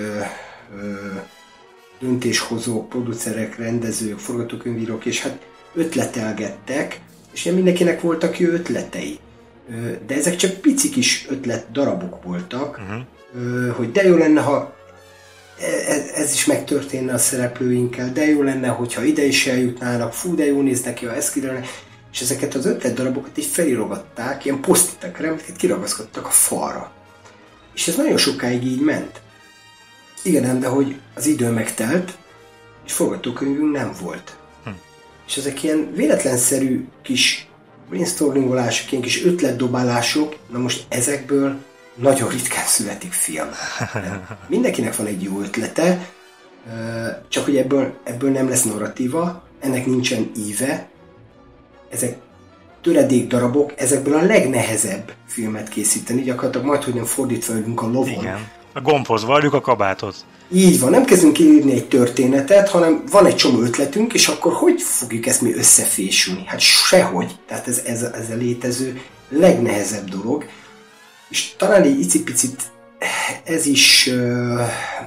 [1.99, 6.99] döntéshozók, producerek, rendezők, forgatókönyvírók, és hát ötletelgettek,
[7.33, 9.19] és ilyen mindenkinek voltak jó ötletei.
[10.07, 13.75] De ezek csak pici kis ötlet darabok voltak, uh-huh.
[13.75, 14.75] hogy de jó lenne, ha
[15.87, 20.45] ez, ez is megtörténne a szereplőinkkel, de jó lenne, hogyha ide is eljutnának, fú, de
[20.45, 21.65] jó néz neki, ha ez kiderülne.
[22.11, 26.91] És ezeket az ötlet darabokat így felirogatták, ilyen posztitekre, amiket kiragaszkodtak a falra.
[27.73, 29.21] És ez nagyon sokáig így ment.
[30.23, 32.17] Igen, de hogy az idő megtelt,
[32.85, 34.37] és forgatókönyvünk nem volt.
[34.63, 34.69] Hm.
[35.27, 37.47] És ezek ilyen véletlenszerű kis
[37.89, 41.59] brainstormingolások, ilyen kis ötletdobálások, na most ezekből
[41.95, 43.49] nagyon ritkán születik film.
[44.47, 46.09] Mindenkinek van egy jó ötlete,
[47.27, 50.89] csak hogy ebből, ebből nem lesz narratíva, ennek nincsen íve,
[51.89, 52.17] ezek
[52.81, 58.09] töredék darabok, ezekből a legnehezebb filmet készíteni, gyakorlatilag majd, hogy nem fordítva ülünk a lovon.
[58.09, 58.49] Igen.
[58.73, 60.15] A gombhoz varjuk a kabátot.
[60.53, 64.81] Így van, nem kezdünk írni egy történetet, hanem van egy csomó ötletünk, és akkor hogy
[64.81, 66.43] fogjuk ezt mi összefésülni?
[66.45, 67.39] Hát sehogy.
[67.47, 70.45] Tehát ez, ez, ez a létező legnehezebb dolog.
[71.31, 72.71] És talán egy icipicit
[73.43, 74.09] ez is,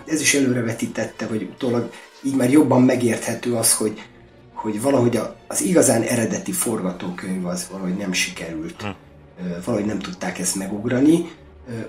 [0.07, 1.91] ez is előrevetítette, vagy utólag
[2.23, 4.03] így már jobban megérthető az, hogy,
[4.53, 8.83] hogy valahogy az igazán eredeti forgatókönyv az valahogy nem sikerült.
[8.83, 8.89] Hm.
[9.65, 11.29] Valahogy nem tudták ezt megugrani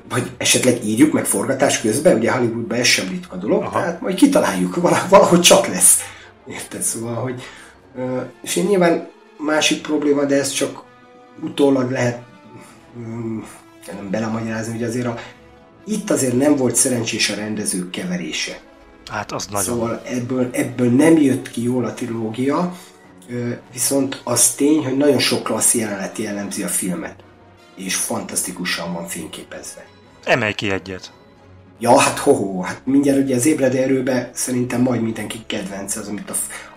[0.10, 3.80] vagy esetleg írjuk meg forgatás közben, ugye Hollywoodban ez sem ritka dolog, Aha.
[3.80, 4.76] tehát majd kitaláljuk,
[5.10, 6.00] valahogy csak lesz.
[6.48, 6.82] Érted?
[6.82, 7.42] Szóval, hogy
[8.42, 10.84] és én nyilván másik probléma, de ez csak
[11.42, 12.24] utólag lehet
[13.94, 15.18] nem belemagyarázni, hogy azért a,
[15.86, 18.60] itt azért nem volt szerencsés a rendezők keverése.
[19.12, 19.64] Hát az nagyon.
[19.64, 22.76] Szóval ebből, ebből nem jött ki jól a trilógia,
[23.72, 27.16] viszont az tény, hogy nagyon sok klassz jelenet jellemzi a filmet
[27.76, 29.86] és fantasztikusan van fényképezve.
[30.24, 31.12] Emelj ki egyet.
[31.80, 36.30] Ja, hát hoho, hát mindjárt ugye az ébred erőbe szerintem majd mindenki kedvenc az, amit
[36.30, 36.36] a,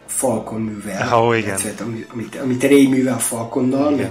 [0.09, 1.09] Falcon művel.
[1.09, 1.57] Ha, igen.
[1.57, 1.81] Tehát,
[2.13, 3.93] amit, amit Ray művel a Falconnal.
[3.93, 4.11] Igen.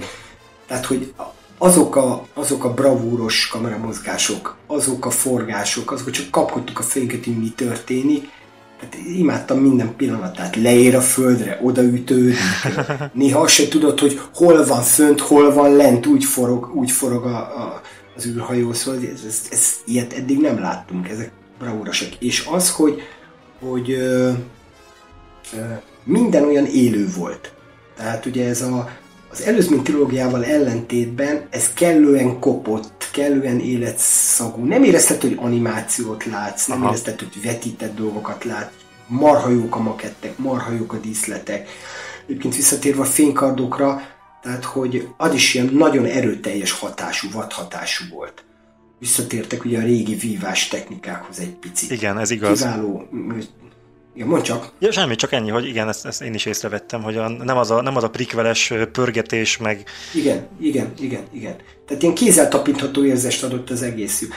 [0.66, 1.12] tehát, hogy
[1.58, 7.38] azok a, azok a bravúros kameramozgások, azok a forgások, azok, csak kapkodtuk a fényket, hogy
[7.38, 8.36] mi történik,
[8.80, 12.36] Hát imádtam minden pillanatát, leér a földre, odaütődik.
[13.12, 17.24] Néha azt se tudod, hogy hol van fönt, hol van lent, úgy forog, úgy forog
[17.24, 17.80] a, a,
[18.16, 22.08] az űrhajó, szóval ez, ez, ez, ilyet eddig nem láttunk, ezek bravúrosak.
[22.18, 23.02] És az, hogy,
[23.60, 24.30] hogy ö,
[25.54, 25.58] ö,
[26.04, 27.52] minden olyan élő volt.
[27.96, 28.88] Tehát ugye ez a,
[29.30, 34.64] az előzmény trilógiával ellentétben ez kellően kopott, kellően életszagú.
[34.64, 36.88] Nem érezted, hogy animációt látsz, nem Aha.
[36.88, 38.72] érezted, hogy vetített dolgokat látsz.
[39.06, 41.68] Marha jók a makettek, marha jók a díszletek.
[42.26, 44.00] Egyébként visszatérve a fénykardokra,
[44.42, 48.44] tehát hogy az is ilyen nagyon erőteljes hatású, vadhatású volt.
[48.98, 51.90] Visszatértek ugye a régi vívás technikákhoz egy picit.
[51.90, 52.58] Igen, ez igaz.
[52.58, 53.08] Kiváló
[54.18, 54.72] igen, mondd csak.
[54.78, 57.70] Ja, semmi, csak ennyi, hogy igen, ezt, ezt én is észrevettem, hogy a, nem, az
[57.70, 59.84] a, nem az a prikveles pörgetés, meg...
[60.14, 61.56] Igen, igen, igen, igen.
[61.86, 64.28] Tehát ilyen kézzel tapintható érzést adott az egész.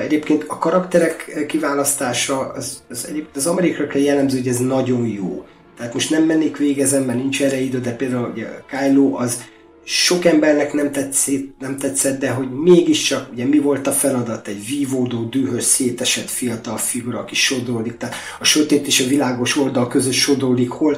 [0.00, 5.46] Egyébként a karakterek kiválasztása az, az, az amerikai jellemző, hogy ez nagyon jó.
[5.76, 9.44] Tehát most nem mennék végezen, mert nincs erre idő, de például ugye Kylo az
[9.84, 14.48] sok embernek nem tetszett, nem tetszett, de hogy mégiscsak, ugye mi volt a feladat?
[14.48, 19.88] Egy vívódó, dühös, szétesett fiatal figura, aki sodródik, tehát a sötét és a világos oldal
[19.88, 20.96] között sodródik, hol,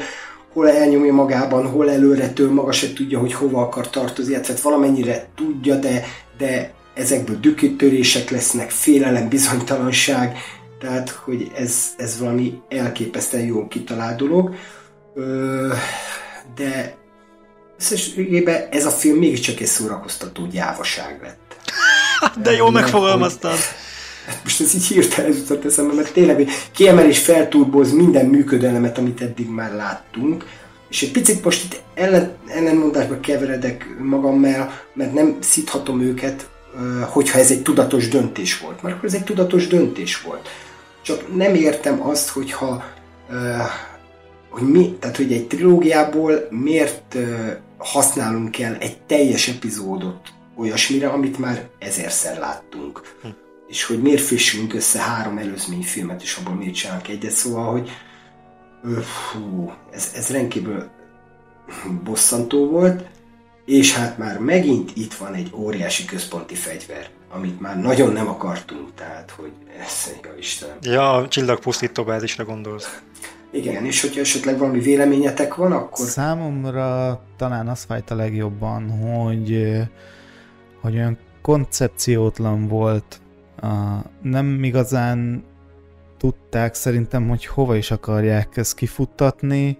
[0.53, 5.28] hol elnyomja magában, hol előre től, maga se tudja, hogy hova akar tartozni, illetve valamennyire
[5.34, 6.05] tudja, de,
[6.39, 10.37] de ezekből dükítörések lesznek, félelem, bizonytalanság,
[10.80, 14.55] tehát, hogy ez, ez valami elképesztően jó kitalált dolog.
[15.14, 15.72] Ö,
[16.55, 16.97] de
[17.79, 21.57] összességében ez a film mégiscsak egy szórakoztató gyávaság lett.
[22.43, 23.57] De jól megfogalmaztad.
[24.27, 29.20] Hát most ez így hirtelen jutott eszembe, mert tényleg kiemel és felturboz minden működelemet, amit
[29.20, 30.45] eddig már láttunk,
[30.89, 36.49] és egy picit most itt ellen, ellenmondásba keveredek magammal, mert nem szíthatom őket,
[37.07, 38.83] hogyha ez egy tudatos döntés volt.
[38.83, 40.49] Mert akkor ez egy tudatos döntés volt.
[41.03, 42.85] Csak nem értem azt, hogyha
[44.49, 47.16] hogy mi, tehát hogy egy trilógiából miért
[47.79, 53.16] használunk el egy teljes epizódot olyasmire, amit már ezerszer láttunk.
[53.22, 53.29] Hm.
[53.68, 55.39] És hogy miért fésülünk össze három
[55.83, 57.33] filmet, és abból miért csinálunk egyet.
[57.33, 57.91] Szóval, hogy
[59.03, 60.91] fú, ez, ez rendkívül
[62.05, 63.05] bosszantó volt,
[63.64, 68.95] és hát már megint itt van egy óriási központi fegyver, amit már nagyon nem akartunk,
[68.95, 70.77] tehát, hogy ez, ja Istenem.
[70.81, 73.01] Ja, a csillagpusztító bázisra gondolsz.
[73.53, 76.07] Igen, és hogyha esetleg valami véleményetek van, akkor...
[76.07, 79.76] Számomra talán az fájt a legjobban, hogy,
[80.80, 83.20] hogy olyan koncepciótlan volt,
[84.22, 85.44] nem igazán
[86.18, 89.78] tudták szerintem, hogy hova is akarják ezt kifuttatni.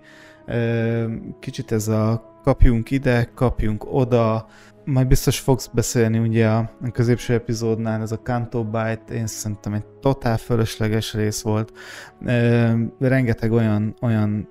[1.41, 4.47] Kicsit ez a kapjunk ide, kapjunk oda,
[4.87, 9.85] majd biztos fogsz beszélni ugye a középső epizódnál, ez a Kanto Byte, én szerintem egy
[10.01, 11.73] totál fölösleges rész volt.
[12.25, 14.49] E, rengeteg olyan, olyan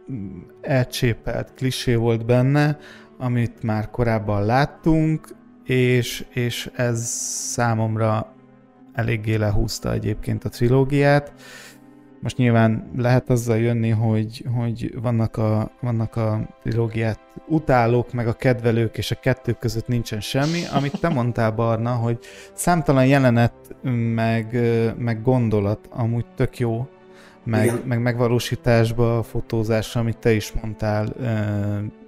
[0.61, 2.77] elcsépelt klisé volt benne,
[3.17, 5.27] amit már korábban láttunk,
[5.63, 7.05] és, és ez
[7.51, 8.33] számomra
[8.93, 11.33] eléggé lehúzta egyébként a trilógiát.
[12.25, 18.33] Most nyilván lehet azzal jönni, hogy, hogy vannak, a, vannak a trilógiát utálók, meg a
[18.33, 20.61] kedvelők, és a kettő között nincsen semmi.
[20.73, 22.19] Amit te mondtál, Barna, hogy
[22.53, 23.53] számtalan jelenet,
[24.13, 24.59] meg,
[24.97, 26.87] meg gondolat amúgy tök jó,
[27.43, 31.07] meg, meg megvalósításba, fotózásra, amit te is mondtál,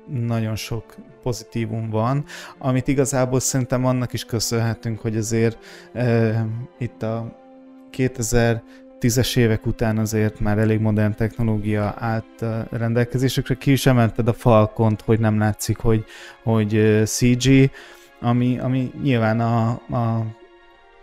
[0.08, 2.26] nagyon sok pozitívum van,
[2.58, 5.58] amit igazából szerintem annak is köszönhetünk, hogy azért
[6.78, 7.36] itt a
[7.90, 8.64] 2000
[9.00, 13.56] tízes évek után azért már elég modern technológia állt rendelkezésükre.
[13.56, 16.06] Ki is emelted a Falcont, hogy nem látszik, hogy,
[16.44, 17.72] hogy CG,
[18.22, 20.26] ami, ami nyilván a, a,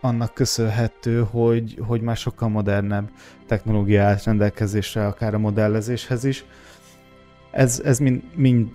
[0.00, 3.10] annak köszönhető, hogy, hogy már sokkal modernebb
[3.46, 6.44] technológia állt rendelkezésre, akár a modellezéshez is.
[7.50, 8.68] Ez, ez mind, mind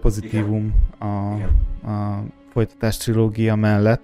[0.00, 1.06] pozitívum a,
[1.90, 4.02] a folytatás trilógia mellett.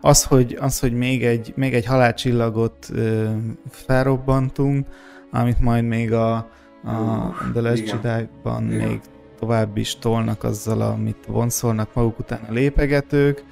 [0.00, 3.30] Az, hogy, az, hogy még egy, még egy halálcsillagot ö,
[3.70, 4.86] felrobbantunk,
[5.30, 6.46] amit majd még a, a
[6.84, 9.00] uh, The Last Jedi-ban még
[9.38, 13.44] tovább is tolnak azzal, amit vonszolnak maguk után a lépegetők.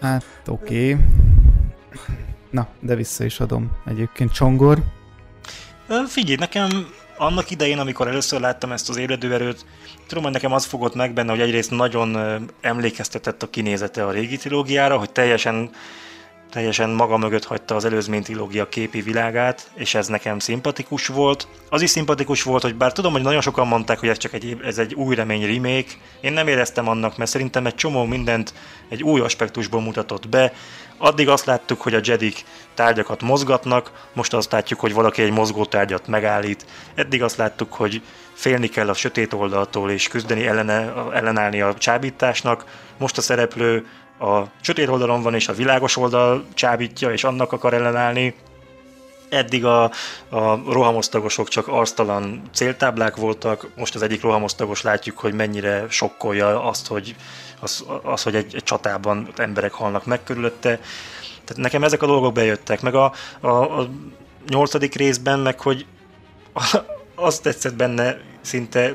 [0.00, 0.92] Hát oké.
[0.92, 1.04] Okay.
[2.50, 4.78] Na, de vissza is adom egyébként Csongor.
[6.06, 6.68] Figyelj, nekem
[7.24, 9.66] annak idején, amikor először láttam ezt az ébredőerőt,
[10.06, 12.18] tudom, hogy nekem az fogott meg benne, hogy egyrészt nagyon
[12.60, 15.70] emlékeztetett a kinézete a régi trilógiára, hogy teljesen
[16.54, 21.48] teljesen maga mögött hagyta az előzmény trilógia képi világát, és ez nekem szimpatikus volt.
[21.70, 24.56] Az is szimpatikus volt, hogy bár tudom, hogy nagyon sokan mondták, hogy ez csak egy,
[24.64, 28.54] ez egy új remény remake, én nem éreztem annak, mert szerintem egy csomó mindent
[28.88, 30.52] egy új aspektusból mutatott be.
[30.98, 35.64] Addig azt láttuk, hogy a Jedik tárgyakat mozgatnak, most azt látjuk, hogy valaki egy mozgó
[35.64, 36.66] tárgyat megállít.
[36.94, 42.64] Eddig azt láttuk, hogy félni kell a sötét oldaltól és küzdeni ellene, ellenállni a csábításnak.
[42.98, 43.86] Most a szereplő
[44.18, 48.34] a sötét oldalon van, és a világos oldal csábítja, és annak akar ellenállni.
[49.28, 49.82] Eddig a,
[50.28, 56.86] a rohamosztagosok csak arctalan céltáblák voltak, most az egyik rohamosztagos látjuk, hogy mennyire sokkolja azt,
[56.86, 57.14] hogy,
[57.64, 60.80] az, az, hogy egy, egy csatában emberek halnak meg körülötte.
[61.44, 63.88] Tehát nekem ezek a dolgok bejöttek, meg a, a, a
[64.48, 65.86] nyolcadik részben, meg hogy
[67.14, 68.94] azt tetszett benne szinte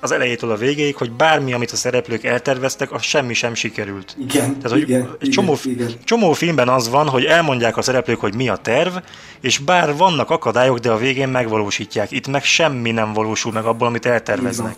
[0.00, 4.16] az elejétől a végéig, hogy bármi, amit a szereplők elterveztek, az semmi sem sikerült.
[4.18, 5.90] Igen, Tehát, hogy igen, egy csomó, igen.
[6.04, 8.96] csomó filmben az van, hogy elmondják a szereplők, hogy mi a terv,
[9.40, 12.10] és bár vannak akadályok, de a végén megvalósítják.
[12.10, 14.76] Itt meg semmi nem valósul meg abból, amit elterveznek.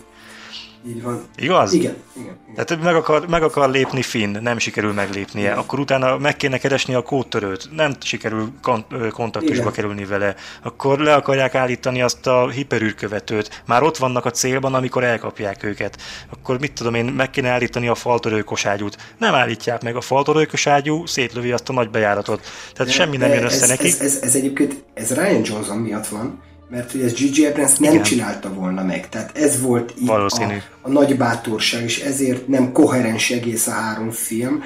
[0.87, 1.23] Így van.
[1.35, 1.73] Igaz?
[1.73, 2.37] Igen, igen.
[2.51, 2.65] igen.
[2.65, 5.51] Tehát meg akar, meg akar lépni Finn, nem sikerül meglépnie.
[5.53, 9.71] Akkor utána meg kéne keresni a kódtörőt, nem sikerül kon- kontaktusba Igen.
[9.71, 10.35] kerülni vele.
[10.63, 13.63] Akkor le akarják állítani azt a hiperűrkövetőt.
[13.65, 15.97] Már ott vannak a célban, amikor elkapják őket.
[16.29, 18.97] Akkor mit tudom én, meg kéne állítani a faltörőkoságyút.
[19.17, 22.41] Nem állítják meg a faltörőkoságyú, szétlövi azt a nagy bejáratot.
[22.73, 23.87] Tehát De- semmi nem de jön össze ez, neki.
[23.87, 27.45] Ez, ez, ez, egyébként, ez Ryan Johnson miatt van, mert hogy ez G.G.
[27.45, 28.03] Abrams nem Igen.
[28.03, 29.09] csinálta volna meg.
[29.09, 30.55] Tehát ez volt Valószínű.
[30.55, 34.63] a, a nagy bátorság, és ezért nem koherens egész a három film,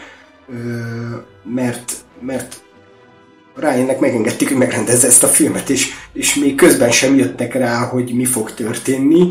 [1.44, 2.62] mert, mert
[3.56, 8.14] Ryannek megengedték, hogy megrendezze ezt a filmet, és, és még közben sem jöttek rá, hogy
[8.14, 9.30] mi fog történni.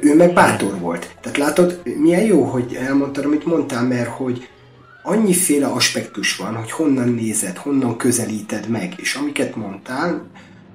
[0.00, 1.14] Ő meg bátor volt.
[1.20, 4.48] Tehát látod, milyen jó, hogy elmondtad, amit mondtál, mert hogy
[5.02, 10.26] annyiféle aspektus van, hogy honnan nézed, honnan közelíted meg, és amiket mondtál,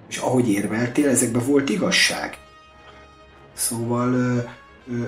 [0.10, 2.38] és ahogy érveltél, ezekben volt igazság.
[3.54, 4.38] Szóval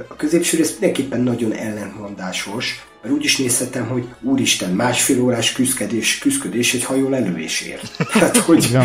[0.07, 6.19] a középső rész mindenképpen nagyon ellentmondásos, mert úgy is nézhetem, hogy úristen, másfél órás küzdködés,
[6.19, 7.97] küzdködés egy hajó lelövésért.
[8.13, 8.77] Tehát, hogy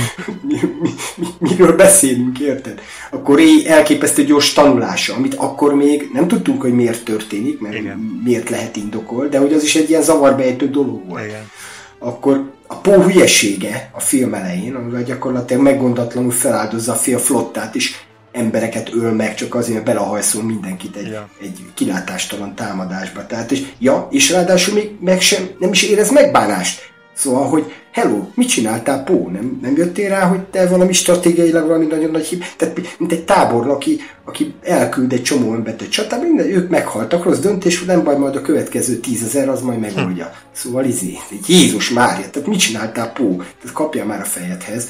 [0.43, 2.81] mi, mi, mi, miről beszélünk, érted?
[3.11, 7.99] Akkor így elképesztő gyors tanulása, amit akkor még nem tudtunk, hogy miért történik, mert Igen.
[8.25, 11.51] miért lehet indokol, de hogy az is egy ilyen zavarbejtő dolog volt Igen.
[11.99, 17.95] akkor a Pó hülyesége a film elején, amivel gyakorlatilag meggondatlanul feláldozza a fél flottát, és
[18.33, 21.29] embereket öl meg, csak azért, mert belehajszol mindenkit egy, Ja.
[21.43, 23.27] egy kilátástalan támadásba.
[23.27, 26.81] Tehát, és, ja, és ráadásul még meg sem, nem is érez megbánást.
[27.15, 29.29] Szóval, hogy hello, mit csináltál, Pó?
[29.33, 32.45] Nem, nem jöttél rá, hogy te valami stratégiailag valami nagyon nagy hib...
[32.57, 37.25] Tehát, mint egy tábornok, aki, aki elküld egy csomó embert egy csatába, minden, ők meghaltak,
[37.25, 40.31] rossz döntés, nem baj, majd a következő tízezer az majd megoldja.
[40.53, 43.37] Szóval izé, Jézus Mária, tehát mit csináltál, Pó?
[43.37, 44.89] Tehát kapjál már a fejedhez.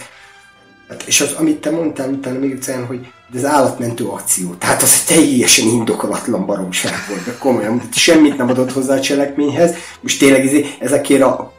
[0.88, 4.54] Hát, és az, amit te mondtál utána még egyszer, hogy ez állatmentő akció.
[4.54, 9.74] Tehát az egy teljesen indokolatlan baromság volt, de komolyan, semmit nem adott hozzá a cselekményhez.
[10.00, 11.52] Most tényleg izé, ezekért a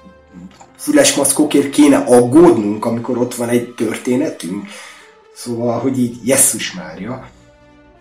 [0.78, 4.68] füles maszkokért kéne aggódnunk, amikor ott van egy történetünk.
[5.36, 7.28] Szóval, hogy így Jesszus Mária.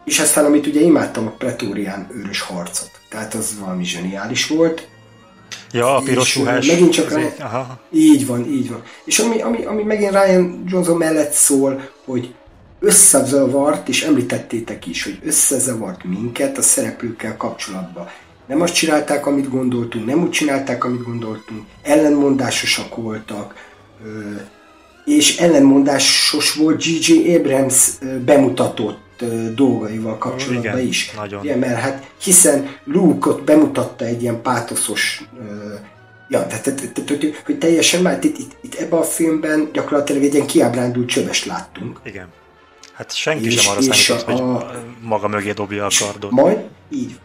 [0.05, 2.91] És aztán, amit ugye imádtam, a Pretórián őrös harcot.
[3.09, 4.89] Tehát az valami zseniális volt.
[5.73, 6.67] Ja, a piros ruhás.
[6.67, 7.81] megint csak izé, rá- Aha.
[7.93, 8.83] Így van, így van.
[9.05, 12.35] És ami, ami, ami megint Ryan Johnson mellett szól, hogy
[12.81, 18.09] összezavart, és említettétek is, hogy összezavart minket a szereplőkkel kapcsolatban.
[18.47, 23.55] Nem azt csinálták, amit gondoltunk, nem úgy csinálták, amit gondoltunk, ellenmondásosak voltak,
[25.05, 27.35] és ellenmondásos volt G.J.
[27.35, 27.89] Abrams
[28.25, 29.25] bemutatott
[29.55, 31.11] dolgaival kapcsolatban Igen, is.
[31.17, 31.41] nagyon.
[31.41, 35.25] Ugye, mert hát hiszen Luke ott bemutatta egy ilyen pátoszos
[36.29, 40.23] Ja, tehát, tehát, tehát hogy, hogy teljesen már itt, itt, itt ebben a filmben gyakorlatilag
[40.25, 42.01] egy ilyen kiábrándult csövest láttunk.
[42.05, 42.27] Igen.
[42.93, 46.31] Hát senki És- sem arra számított, hogy a- maga mögé dobja a kardot.
[46.31, 46.59] Majd,
[46.91, 47.19] így,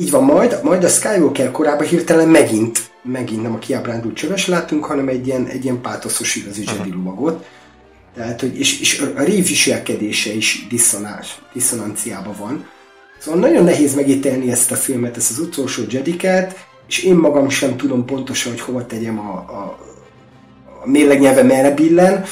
[0.00, 4.84] így van, majd, majd a Skywalker korában hirtelen megint, megint nem a kiábrándult csöves látunk,
[4.84, 7.44] hanem egy ilyen, egy ilyen pátoszos igazi Jedi lovagot.
[8.14, 12.68] Tehát, hogy, és, és a Reeve viselkedése is diszonás, diszonanciában van.
[13.18, 17.76] Szóval nagyon nehéz megítélni ezt a filmet, ezt az utolsó Jediket, és én magam sem
[17.76, 19.78] tudom pontosan, hogy hova tegyem a, a,
[20.82, 22.24] a mérlegnyelve merre billen,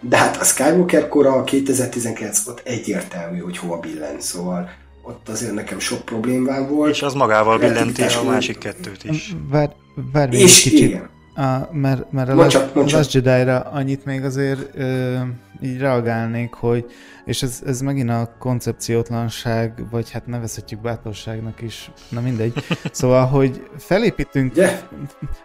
[0.00, 4.70] de hát a Skywalker kora a 2019 ott egyértelmű, hogy hova billen, szóval
[5.06, 6.90] ott azért nekem sok problémám volt.
[6.90, 9.34] És az magával billenti a másik kettőt is.
[9.48, 9.72] Várj,
[10.12, 10.88] várj még És egy kicsit.
[10.88, 11.08] igen.
[11.34, 12.98] A, mert, mert a Mondd Last, csak, mondd csak.
[12.98, 15.16] Last Jedi-ra annyit még azért ö,
[15.62, 16.84] így reagálnék, hogy
[17.24, 22.52] és ez, ez megint a koncepciótlanság, vagy hát nevezhetjük bátorságnak is, na mindegy.
[22.92, 24.80] Szóval, hogy felépítünk, Ugye?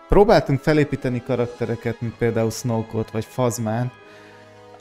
[0.10, 3.92] próbáltunk felépíteni karaktereket, mint például Snoke-ot, vagy Fazmán,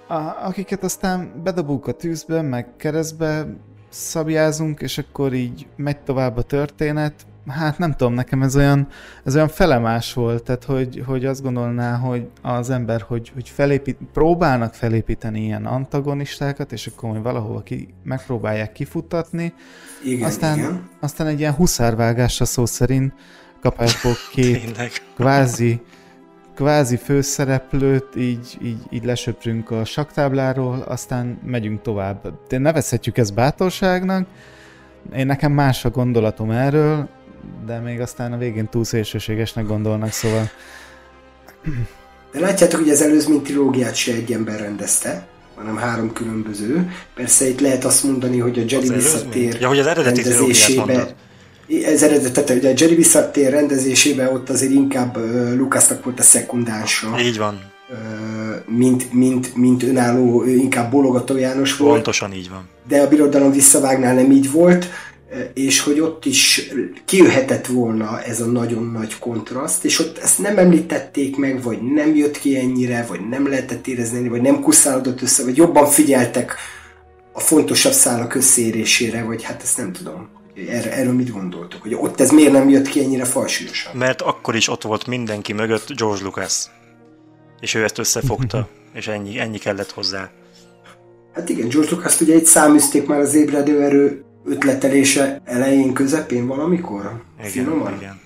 [0.07, 3.47] a, akiket aztán bedobunk a tűzbe, meg keresztbe
[3.91, 7.15] szabjázunk, és akkor így megy tovább a történet.
[7.49, 8.89] Hát nem tudom, nekem ez olyan,
[9.25, 13.99] ez olyan felemás volt, tehát hogy, hogy azt gondolná, hogy az ember, hogy, hogy felépít,
[14.13, 19.53] próbálnak felépíteni ilyen antagonistákat, és akkor majd valahova ki, megpróbálják kifuttatni,
[20.05, 20.89] Igen, aztán, igen.
[21.01, 23.13] aztán egy ilyen huszárvágásra szó szerint
[23.61, 25.81] kapásból két kvázi,
[26.61, 32.33] kvázi főszereplőt így, így, így lesöprünk a saktábláról, aztán megyünk tovább.
[32.49, 34.27] De nevezhetjük ezt bátorságnak,
[35.17, 37.09] én nekem más a gondolatom erről,
[37.67, 40.51] de még aztán a végén túl szélsőségesnek gondolnak, szóval
[42.33, 46.91] De látjátok, hogy az előzmény trilógiát se egy ember rendezte, hanem három különböző.
[47.15, 51.15] Persze itt lehet azt mondani, hogy a Jedi visszatér Ja, hogy az eredeti trilógiát mondod.
[51.85, 56.23] Ez eredet, tehát hogy a Jedi visszatér rendezésében ott azért inkább uh, Lucasnak volt a
[56.23, 57.61] szekundánsa, Így van.
[57.91, 57.97] uh,
[58.77, 61.93] mint, mint, mint önálló, inkább bologató János volt.
[61.93, 62.69] Pontosan így van.
[62.89, 64.87] de a birodalom visszavágnál nem így volt.
[65.55, 66.71] és hogy ott is
[67.05, 72.15] kijöhetett volna ez a nagyon nagy kontraszt, és ott ezt nem említették meg, vagy nem
[72.17, 76.55] jött ki ennyire, vagy nem lehetett érezni, vagy nem kuszálódott össze, vagy jobban figyeltek
[77.33, 80.29] a fontosabb szálak összeérésére, vagy hát ezt nem tudom.
[80.69, 81.83] Erre, erről mit gondoltok?
[81.83, 83.97] Hogy ott ez miért nem jött ki ennyire falsúlyosan?
[83.97, 86.67] Mert akkor is ott volt mindenki mögött George Lucas.
[87.61, 90.31] És ő ezt összefogta, és ennyi, ennyi kellett hozzá.
[91.35, 97.23] Hát igen, George Lucas ugye egy száműzték már az ébredő erő ötletelése elején, közepén valamikor?
[97.39, 97.95] Igen, Finoman?
[97.95, 98.21] igen.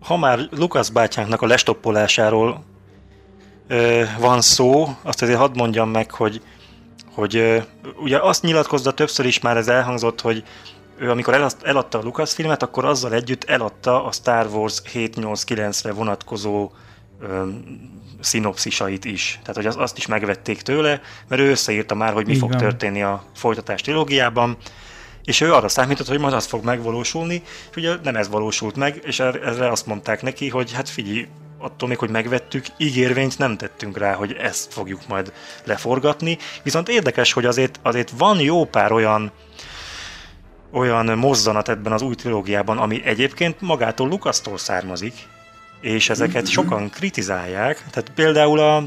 [0.00, 2.64] Ha már Lukasz bátyánknak a lestoppolásáról
[3.68, 6.40] ö, van szó, azt azért hadd mondjam meg, hogy,
[7.14, 7.58] hogy ö,
[8.02, 10.44] ugye azt nyilatkozza többször is már ez elhangzott, hogy
[11.02, 16.70] ő amikor eladta a Lucas filmet, akkor azzal együtt eladta a Star Wars 789-re vonatkozó
[17.20, 17.48] ö,
[18.20, 19.38] szinopszisait is.
[19.40, 22.48] Tehát, hogy az, azt is megvették tőle, mert ő összeírta már, hogy mi Igen.
[22.48, 24.56] fog történni a folytatás trilógiában,
[25.24, 29.00] és ő arra számított, hogy majd az fog megvalósulni, és ugye nem ez valósult meg,
[29.04, 31.28] és erre azt mondták neki, hogy hát figyelj,
[31.58, 35.32] attól még, hogy megvettük, ígérvényt nem tettünk rá, hogy ezt fogjuk majd
[35.64, 36.38] leforgatni.
[36.62, 39.32] Viszont érdekes, hogy azért, azért van jó pár olyan
[40.72, 45.14] olyan mozzanat ebben az új trilógiában, ami egyébként magától Lukasztól származik,
[45.80, 46.52] és ezeket mm-hmm.
[46.52, 47.84] sokan kritizálják.
[47.90, 48.84] Tehát például a,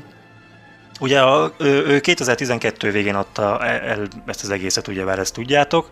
[1.00, 5.90] ugye a, ő, ő 2012 végén adta el ezt az egészet, ugye már ezt tudjátok,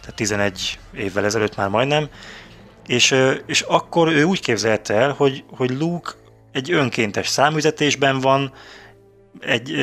[0.00, 2.08] tehát 11 évvel ezelőtt már majdnem,
[2.86, 3.14] és,
[3.46, 6.10] és akkor ő úgy képzelte el, hogy, hogy Luke
[6.52, 8.52] egy önkéntes számüzetésben van,
[9.40, 9.74] egy,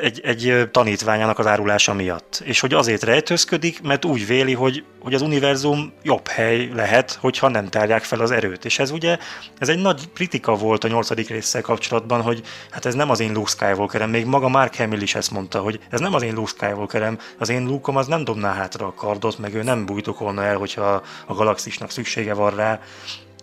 [0.00, 2.42] egy, egy tanítványának az árulása miatt.
[2.44, 7.48] És hogy azért rejtőzködik, mert úgy véli, hogy, hogy az univerzum jobb hely lehet, hogyha
[7.48, 8.64] nem tárják fel az erőt.
[8.64, 9.18] És ez ugye,
[9.58, 13.32] ez egy nagy kritika volt a nyolcadik résszel kapcsolatban, hogy hát ez nem az én
[13.32, 16.50] Luke Skywalkerem, még maga Mark Hamill is ezt mondta, hogy ez nem az én Luke
[16.50, 20.56] Skywalkerem, az én Luke-om az nem dobná hátra a kardot, meg ő nem bújtokolna el,
[20.56, 22.80] hogyha a galaxisnak szüksége van rá.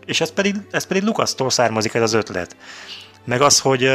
[0.06, 2.56] És ez pedig, ez pedig Lucas-tól származik ez az ötlet.
[3.26, 3.92] Meg az, hogy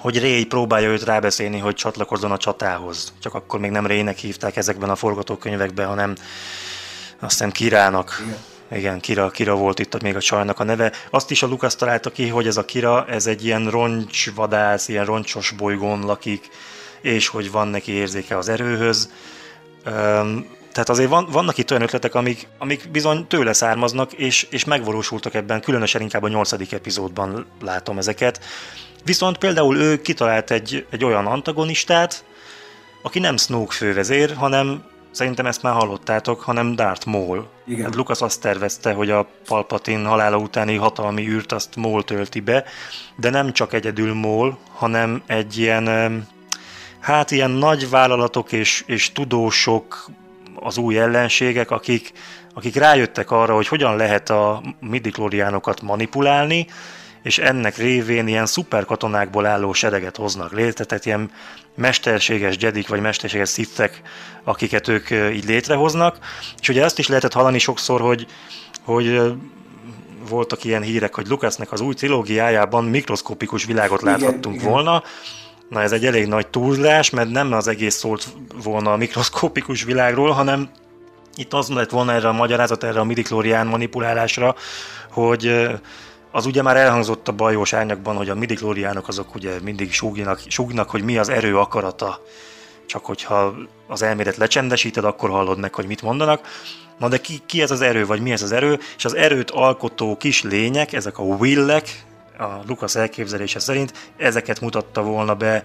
[0.00, 3.12] hogy Ray próbálja őt rábeszélni, hogy csatlakozzon a csatához.
[3.22, 6.14] Csak akkor még nem Raynek hívták ezekben a forgatókönyvekben, hanem
[7.18, 8.22] azt hiszem Kirának.
[8.24, 8.38] Igen.
[8.72, 10.92] Igen, Kira, Kira volt itt még a csajnak a neve.
[11.10, 15.04] Azt is a Lukasz találta ki, hogy ez a Kira, ez egy ilyen roncsvadász, ilyen
[15.04, 16.48] roncsos bolygón lakik,
[17.00, 19.10] és hogy van neki érzéke az erőhöz.
[19.86, 24.64] Üm, tehát azért van, vannak itt olyan ötletek, amik, amik bizony tőle származnak, és, és
[24.64, 28.40] megvalósultak ebben, különösen inkább a nyolcadik epizódban látom ezeket.
[29.04, 32.24] Viszont például ő kitalált egy, egy olyan antagonistát,
[33.02, 37.48] aki nem Snoke fővezér, hanem szerintem ezt már hallottátok, hanem Darth Maul.
[37.66, 37.84] Igen.
[37.84, 42.64] Hát Lucas azt tervezte, hogy a Palpatine halála utáni hatalmi űrt azt Maul tölti be,
[43.16, 46.26] de nem csak egyedül Maul, hanem egy ilyen,
[47.00, 50.10] hát ilyen nagy vállalatok és, és tudósok,
[50.54, 52.12] az új ellenségek, akik,
[52.54, 56.66] akik rájöttek arra, hogy hogyan lehet a midiklóriánokat manipulálni,
[57.22, 61.30] és ennek révén ilyen szuperkatonákból álló sereget hoznak létre, tehát ilyen
[61.76, 64.00] mesterséges jedik vagy mesterséges szittek,
[64.44, 66.18] akiket ők így létrehoznak.
[66.60, 68.26] És ugye ezt is lehetett hallani sokszor, hogy,
[68.84, 69.20] hogy
[70.28, 74.96] voltak ilyen hírek, hogy Lucasnek az új trilógiájában mikroszkopikus világot láthattunk igen, volna.
[74.96, 75.38] Igen.
[75.68, 78.26] Na ez egy elég nagy túlzás, mert nem az egész szólt
[78.62, 80.70] volna a mikroszkopikus világról, hanem
[81.36, 84.54] itt az lett volna erre a magyarázat, erre a midiklórián manipulálásra,
[85.10, 85.68] hogy
[86.30, 90.90] az ugye már elhangzott a bajós árnyakban, hogy a midiklóriánok azok ugye mindig súgnak, súgnak,
[90.90, 92.22] hogy mi az erő akarata.
[92.86, 93.54] Csak hogyha
[93.86, 96.46] az elmélet lecsendesíted, akkor hallod meg, hogy mit mondanak.
[96.98, 98.78] Na de ki, ki ez az erő, vagy mi ez az erő?
[98.96, 102.04] És az erőt alkotó kis lények, ezek a willek,
[102.38, 105.64] a Lukasz elképzelése szerint, ezeket mutatta volna be,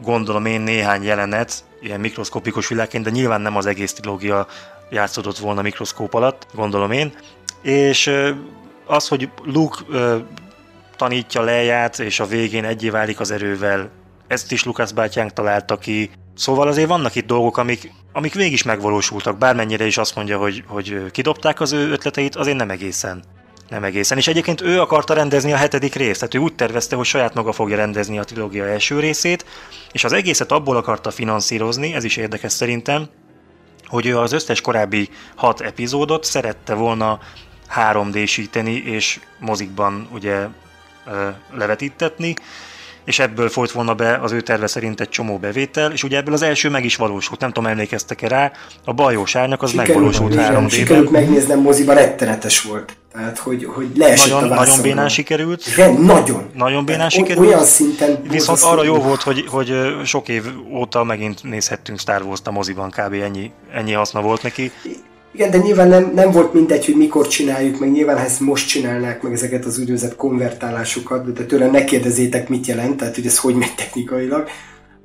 [0.00, 4.46] gondolom én néhány jelenet, ilyen mikroszkopikus világként, de nyilván nem az egész trilógia
[4.90, 7.12] játszódott volna mikroszkóp alatt, gondolom én.
[7.62, 8.10] És
[8.92, 10.18] az, hogy Luke ö,
[10.96, 13.90] tanítja leját, és a végén egyé válik az erővel,
[14.26, 16.10] ezt is Lukasz bátyánk találta ki.
[16.34, 20.64] Szóval azért vannak itt dolgok, amik, amik végig is megvalósultak, bármennyire is azt mondja, hogy,
[20.66, 23.22] hogy kidobták az ő ötleteit, azért nem egészen.
[23.68, 24.18] Nem egészen.
[24.18, 27.52] És egyébként ő akarta rendezni a hetedik részt, tehát ő úgy tervezte, hogy saját maga
[27.52, 29.44] fogja rendezni a trilógia első részét,
[29.92, 33.08] és az egészet abból akarta finanszírozni, ez is érdekes szerintem,
[33.86, 37.18] hogy ő az összes korábbi hat epizódot szerette volna
[37.76, 40.46] 3D-síteni és mozikban ugye
[41.54, 42.36] levetítetni,
[43.04, 46.34] és ebből folyt volna be az ő terve szerint egy csomó bevétel, és ugye ebből
[46.34, 48.52] az első meg is valósult, nem tudom, emlékeztek-e rá,
[48.84, 52.96] a bajós árnyak az sikerült, megvalósult 3 d Sikerült megnéznem moziban, rettenetes volt.
[53.12, 55.66] Tehát, hogy, hogy leesett nagyon, a Nagyon bénán sikerült.
[55.66, 56.50] Igen, nagyon.
[56.54, 57.46] Nagyon bénán sikerült.
[57.46, 58.22] Olyan szinten...
[58.28, 62.90] Viszont arra jó volt, hogy, hogy sok év óta megint nézhettünk Star Wars-t a moziban,
[62.90, 63.12] kb.
[63.12, 64.72] ennyi, ennyi haszna volt neki.
[65.32, 68.68] Igen, de nyilván nem, nem volt mindegy, hogy mikor csináljuk, meg nyilván ha ezt most
[68.68, 73.38] csinálnák meg ezeket az úgynevezett konvertálásokat, de tőlem ne kérdezzétek, mit jelent, tehát hogy ez
[73.38, 74.48] hogy megy technikailag,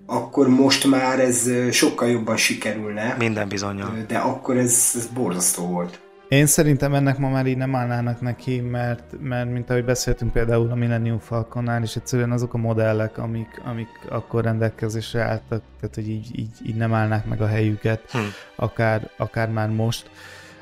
[0.06, 3.16] akkor most már ez sokkal jobban sikerülne.
[3.20, 4.06] Minden bizonyal.
[4.08, 6.00] De akkor ez, ez borzasztó volt.
[6.30, 10.72] Én szerintem ennek ma már így nem állnának neki, mert, mert mint ahogy beszéltünk például
[10.72, 16.10] a Millennium Falconnál, és egyszerűen azok a modellek, amik, amik akkor rendelkezésre álltak, tehát hogy
[16.10, 18.18] így, így, így nem állnák meg a helyüket, hm.
[18.56, 20.10] akár, akár már most.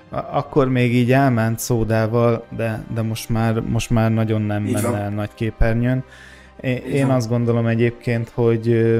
[0.09, 4.89] Akkor még így elment szódával, de, de most, már, most már nagyon nem így menne
[4.89, 4.99] van.
[4.99, 6.03] el nagy képernyőn.
[6.59, 8.93] Én, én azt gondolom egyébként, hogy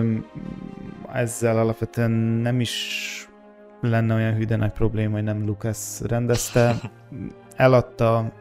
[1.13, 3.24] ezzel alapvetően nem is
[3.81, 6.75] lenne olyan hűde nagy probléma, hogy nem Lucas rendezte.
[7.55, 8.31] Eladta,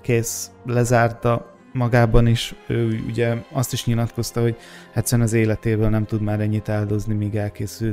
[0.00, 2.54] kész, lezárta magában is.
[2.66, 4.56] Ő ugye azt is nyilatkozta, hogy
[4.94, 7.92] egyszerűen az életéből nem tud már ennyit áldozni, míg elkészül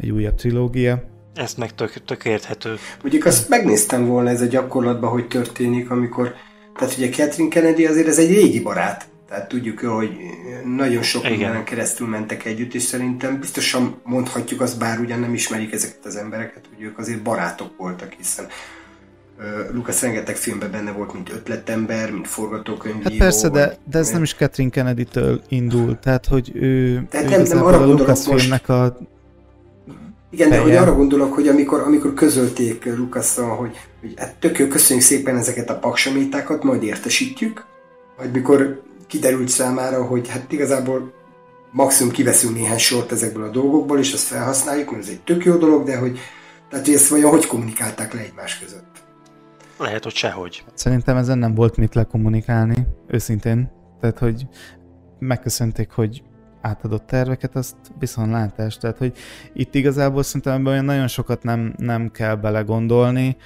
[0.00, 1.02] egy újabb trilógia.
[1.34, 2.76] Ezt meg tök, tök érthető.
[3.04, 6.34] Ugye azt megnéztem volna ez a gyakorlatban, hogy történik, amikor
[6.78, 9.06] tehát ugye Catherine Kennedy azért ez egy régi barát.
[9.34, 10.10] Tehát tudjuk, hogy
[10.76, 15.72] nagyon sok mindenen keresztül mentek együtt, és szerintem biztosan mondhatjuk azt, bár ugyan nem ismerik
[15.72, 18.46] ezeket az embereket, hogy ők azért barátok voltak, hiszen
[19.72, 23.08] Lucas rengeteg filmben benne volt, mint ötletember, mint forgatókönyvíró.
[23.08, 27.30] Hát persze, de, de ez nem is Catherine Kennedy-től indul, tehát hogy ő, tehát ő
[27.30, 28.98] nem, nem arra a Lucas filmnek a
[30.30, 34.66] igen, de hogy arra gondolok, hogy amikor, amikor közölték lucas hogy, hogy hát tök jó,
[34.66, 37.64] köszönjük szépen ezeket a paksamétákat, majd értesítjük,
[38.16, 38.82] majd mikor
[39.14, 41.12] kiderült számára, hogy hát igazából
[41.70, 45.56] maximum kiveszünk néhány sort ezekből a dolgokból, és azt felhasználjuk, mert ez egy tök jó
[45.56, 46.18] dolog, de hogy,
[46.68, 49.04] tehát, hogy ezt vajon hogy kommunikálták le egymás között?
[49.78, 50.64] Lehet, hogy sehogy.
[50.74, 53.70] Szerintem ezen nem volt mit lekommunikálni, őszintén.
[54.00, 54.46] Tehát, hogy
[55.18, 56.22] megköszönték, hogy
[56.60, 58.76] átadott terveket, azt viszont látás.
[58.76, 59.16] Tehát, hogy
[59.52, 63.36] itt igazából szerintem olyan nagyon sokat nem, nem kell belegondolni,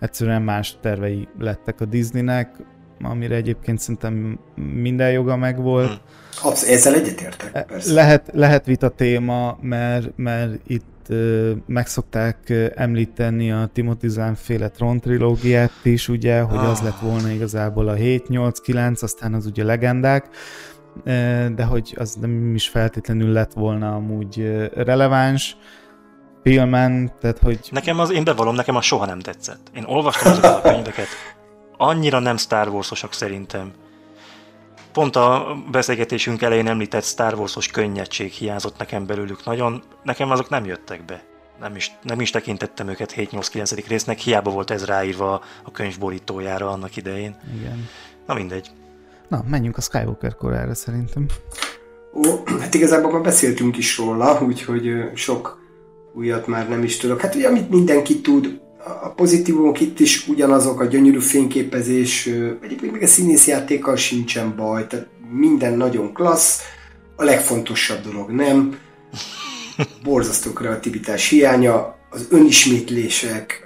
[0.00, 2.56] egyszerűen más tervei lettek a Disneynek,
[3.02, 5.88] amire egyébként szerintem minden joga megvolt.
[5.88, 5.98] Hmm.
[6.42, 7.92] Absz- ezzel egyetértek, e, persze.
[7.92, 15.00] Lehet, lehet vita téma, mert, mert itt uh, megszokták említeni a Timothy Zahn féle Tron
[15.00, 16.70] trilógiát is, ugye, hogy ah.
[16.70, 20.28] az lett volna igazából a 7, 8, 9, aztán az ugye legendák,
[21.54, 25.56] de hogy az nem is feltétlenül lett volna amúgy releváns
[26.42, 27.58] filmen, tehát hogy...
[27.70, 29.70] Nekem az, én bevallom, nekem az soha nem tetszett.
[29.74, 31.06] Én olvastam azokat a könyveket,
[31.76, 33.72] annyira nem Star Wars-osak szerintem.
[34.92, 40.64] Pont a beszélgetésünk elején említett Star Wars-os könnyedség hiányzott nekem belőlük nagyon, nekem azok nem
[40.64, 41.24] jöttek be.
[41.60, 43.84] Nem is, nem is tekintettem őket 7-8-9.
[43.88, 47.36] résznek, hiába volt ez ráírva a könyv borítójára annak idején.
[47.58, 47.88] Igen.
[48.26, 48.70] Na mindegy.
[49.28, 51.26] Na, menjünk a Skywalker korára szerintem.
[52.14, 52.22] Ó,
[52.60, 55.58] hát igazából már beszéltünk is róla, úgyhogy sok
[56.14, 57.20] újat már nem is tudok.
[57.20, 62.26] Hát ugye, amit mindenki tud, a pozitívumok itt is ugyanazok, a gyönyörű fényképezés,
[62.62, 66.60] egyébként még a színészjátékkal sincsen baj, tehát minden nagyon klassz,
[67.16, 68.78] a legfontosabb dolog nem,
[70.02, 73.64] borzasztó kreativitás hiánya, az önismétlések,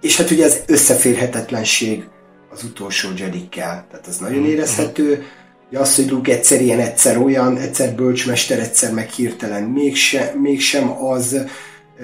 [0.00, 2.04] és hát ugye az összeférhetetlenség
[2.50, 4.48] az utolsó Jedikkel, tehát az nagyon mhm.
[4.48, 5.26] érezhető,
[5.68, 11.04] hogy az, hogy Luke egyszer ilyen, egyszer olyan, egyszer bölcsmester, egyszer meg hirtelen mégsem, mégsem
[11.04, 11.36] az,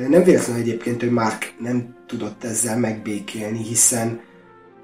[0.08, 4.20] nem véletlen egyébként, hogy Mark nem tudott ezzel megbékélni, hiszen,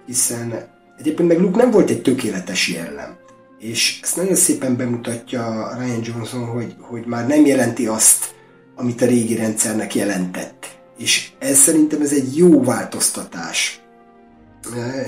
[0.06, 0.68] hiszen
[0.98, 3.18] egyébként meg Luke nem volt egy tökéletes jellem.
[3.58, 8.34] És ezt nagyon szépen bemutatja Ryan Johnson, hogy, hogy már nem jelenti azt,
[8.76, 10.78] amit a régi rendszernek jelentett.
[10.98, 13.80] És ez szerintem ez egy jó változtatás.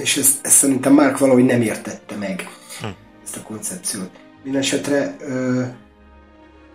[0.00, 2.48] És ezt, ezt szerintem Mark valahogy nem értette meg,
[2.80, 2.86] hm.
[3.24, 4.10] ezt a koncepciót.
[4.44, 5.16] Mindenesetre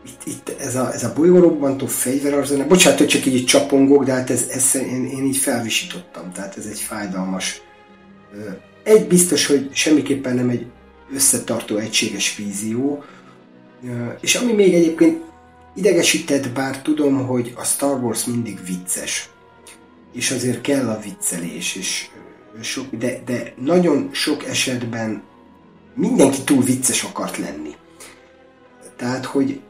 [0.08, 4.30] itt, itt ez a, ez a bolygórobbantó fegyverarzona, bocsánat, hogy csak így csapongok, de hát
[4.30, 7.62] ez, ez én, én így felvisítottam, tehát ez egy fájdalmas.
[8.84, 10.66] Egy biztos, hogy semmiképpen nem egy
[11.14, 13.04] összetartó, egységes vízió,
[14.22, 15.22] és ami még egyébként
[15.76, 19.30] idegesített, bár tudom, hogy a Star Wars mindig vicces,
[20.14, 22.08] és azért kell a viccelés, és
[22.62, 25.24] sok, de, de nagyon sok esetben
[25.96, 27.76] mindenki túl vicces akart lenni.
[28.96, 29.62] Tehát, hogy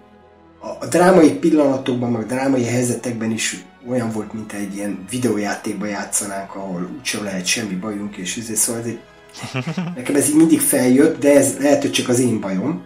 [0.79, 6.89] a, drámai pillanatokban, meg drámai helyzetekben is olyan volt, mint egy ilyen videójátékban játszanánk, ahol
[6.97, 8.99] úgysem lehet semmi bajunk, és ezért szóval ez egy,
[9.95, 12.85] nekem ez így mindig feljött, de ez lehet, hogy csak az én bajom.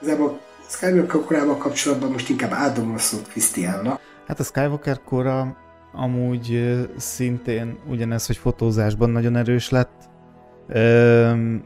[0.00, 4.00] Igazából a Skywalker korával kapcsolatban most inkább átadom a szót Krisztiánnak.
[4.26, 5.56] Hát a Skywalker kora
[5.92, 10.08] amúgy szintén ugyanez, hogy fotózásban nagyon erős lett.
[10.74, 11.64] Üm,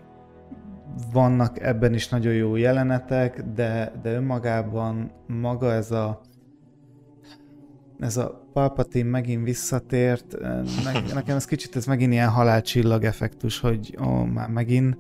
[1.13, 6.21] vannak ebben is nagyon jó jelenetek, de, de önmagában maga ez a
[7.99, 10.37] ez a Palpatine megint visszatért,
[11.15, 14.97] nekem ez kicsit ez megint ilyen halálcsillag effektus, hogy ó, már megint,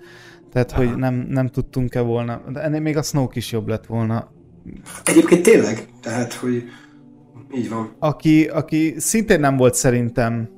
[0.52, 0.84] tehát Aha.
[0.84, 4.30] hogy nem, nem tudtunk-e volna, de ennél még a Snoke is jobb lett volna.
[5.04, 6.64] Egyébként tényleg, tehát hogy
[7.54, 7.92] így van.
[7.98, 10.48] Aki, aki szintén nem volt szerintem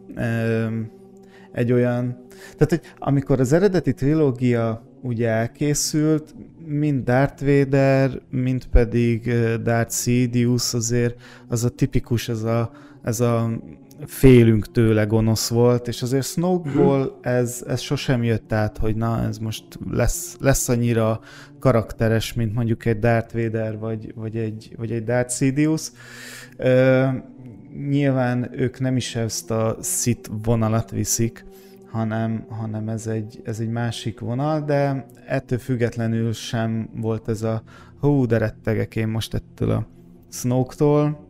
[1.52, 2.27] egy olyan...
[2.56, 6.35] Tehát, hogy amikor az eredeti trilógia ugye elkészült,
[6.67, 9.33] mind Darth Vader, mind pedig
[9.63, 12.71] Darth Sidious azért az a tipikus, ez a,
[13.03, 13.51] ez a
[14.07, 19.39] félünk tőle gonosz volt, és azért Snoke-ból ez, ez sosem jött át, hogy na, ez
[19.39, 21.21] most lesz, lesz annyira
[21.59, 25.91] karakteres, mint mondjuk egy Darth Vader, vagy, vagy, egy, vagy egy Darth Sidious.
[26.59, 27.09] Uh,
[27.89, 31.45] nyilván ők nem is ezt a Sith vonalat viszik,
[31.95, 37.62] hanem, hanem ez, egy, ez egy másik vonal, de ettől függetlenül sem volt ez a
[38.01, 39.87] hú, de rettegek én most ettől a
[40.31, 41.29] Snoke-tól.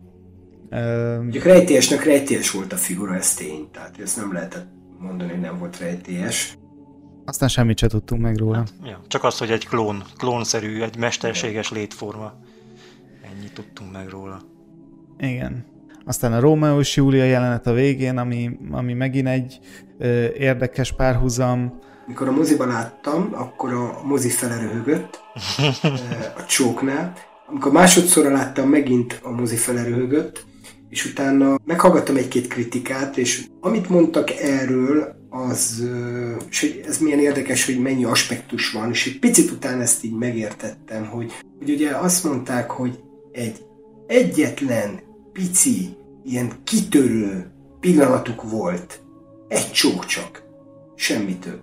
[1.17, 4.67] Mondjuk rejtélyesnek rejtélyes volt a figura, ez tény, tehát ezt nem lehetett
[4.99, 6.59] mondani, hogy nem volt rejtélyes.
[7.25, 8.57] Aztán semmit se tudtunk meg róla.
[8.57, 12.33] Hát, ja, csak az, hogy egy klón, klónszerű, egy mesterséges létforma.
[13.33, 14.41] Ennyit tudtunk meg róla.
[15.19, 15.65] Igen.
[16.07, 19.59] Aztán a Rómeó és Júlia jelenet a végén, ami, ami megint egy
[20.39, 21.79] érdekes párhuzam.
[22.07, 25.21] Mikor a moziban láttam, akkor a mozi felerőhögött
[26.37, 27.13] a csóknál.
[27.47, 30.45] Amikor másodszorra láttam, megint a mozi felerőhögött,
[30.89, 35.89] és utána meghallgattam egy-két kritikát, és amit mondtak erről, az,
[36.51, 40.15] és hogy ez milyen érdekes, hogy mennyi aspektus van, és egy picit utána ezt így
[40.15, 42.99] megértettem, hogy, hogy ugye azt mondták, hogy
[43.33, 43.57] egy
[44.07, 45.01] egyetlen
[45.33, 49.04] pici, ilyen kitörő pillanatuk volt.
[49.49, 50.43] Egy csók csak.
[50.95, 51.63] Semmi több.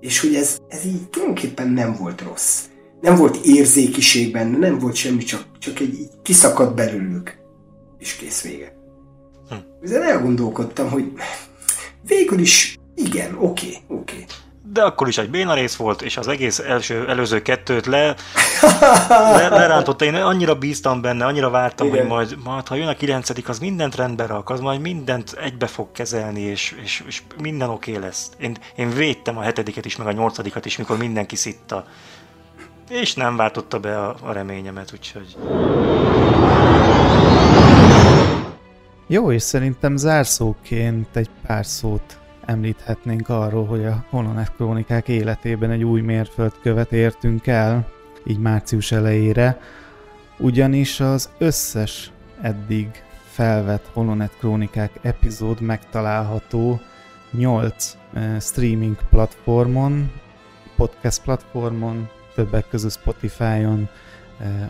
[0.00, 2.64] És hogy ez, ez így tulajdonképpen nem volt rossz.
[3.00, 7.36] Nem volt érzékiség benne, nem volt semmi, csak, csak egy így kiszakadt belőlük.
[7.98, 8.76] És kész vége.
[9.48, 9.54] Hm.
[9.82, 11.12] Ezen elgondolkodtam, hogy
[12.06, 14.14] végül is igen, oké, okay, oké.
[14.14, 14.24] Okay
[14.64, 18.14] de akkor is egy béna rész volt, és az egész első, előző kettőt le,
[19.36, 20.04] le lerántotta.
[20.04, 21.98] Én annyira bíztam benne, annyira vártam, Igen.
[21.98, 25.66] hogy majd, majd, ha jön a kilencedik, az mindent rendbe rak, az majd mindent egybe
[25.66, 28.30] fog kezelni, és, és, és minden oké okay lesz.
[28.38, 31.86] Én, én védtem a hetediket is, meg a nyolcadikat is, mikor mindenki szitta.
[32.88, 35.36] És nem váltotta be a, a reményemet, úgyhogy...
[39.06, 45.84] Jó, és szerintem zárszóként egy pár szót említhetnénk arról, hogy a Holonet Krónikák életében egy
[45.84, 47.88] új mérföldkövet értünk el,
[48.26, 49.60] így március elejére,
[50.38, 56.80] ugyanis az összes eddig felvett Holonet Krónikák epizód megtalálható
[57.30, 60.12] 8 uh, streaming platformon,
[60.76, 63.88] podcast platformon, többek között Spotify-on,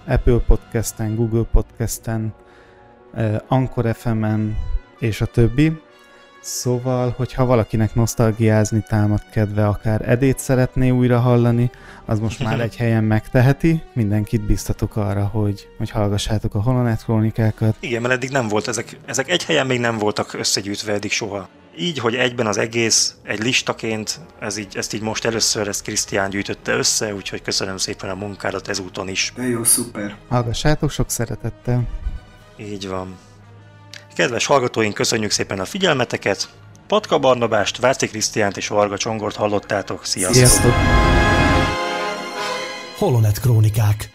[0.06, 2.34] Apple Podcast-en, Google Podcast-en,
[3.48, 4.56] Anchor FM-en
[4.98, 5.80] és a többi.
[6.42, 11.70] Szóval, hogyha valakinek nosztalgiázni támad kedve, akár Edét szeretné újra hallani,
[12.04, 13.82] az most már egy helyen megteheti.
[13.92, 17.76] Mindenkit biztatok arra, hogy, hogy hallgassátok a Holonet krónikákat.
[17.80, 21.48] Igen, mert eddig nem volt, ezek, ezek egy helyen még nem voltak összegyűjtve eddig soha.
[21.78, 26.30] Így, hogy egyben az egész, egy listaként, ez így, ezt így most először ezt Krisztián
[26.30, 29.32] gyűjtötte össze, úgyhogy köszönöm szépen a munkádat ezúton is.
[29.36, 30.16] De jó, szuper.
[30.28, 31.88] Hallgassátok sok szeretettel.
[32.56, 33.16] Így van.
[34.14, 36.48] Kedves hallgatóink, köszönjük szépen a figyelmeteket.
[36.86, 40.04] Patka Barnabást, Váci Krisztiánt és Varga Csongort hallottátok.
[40.04, 40.34] Sziasztok!
[40.34, 40.72] Sziasztok!
[42.96, 44.08] Holonet Krónikák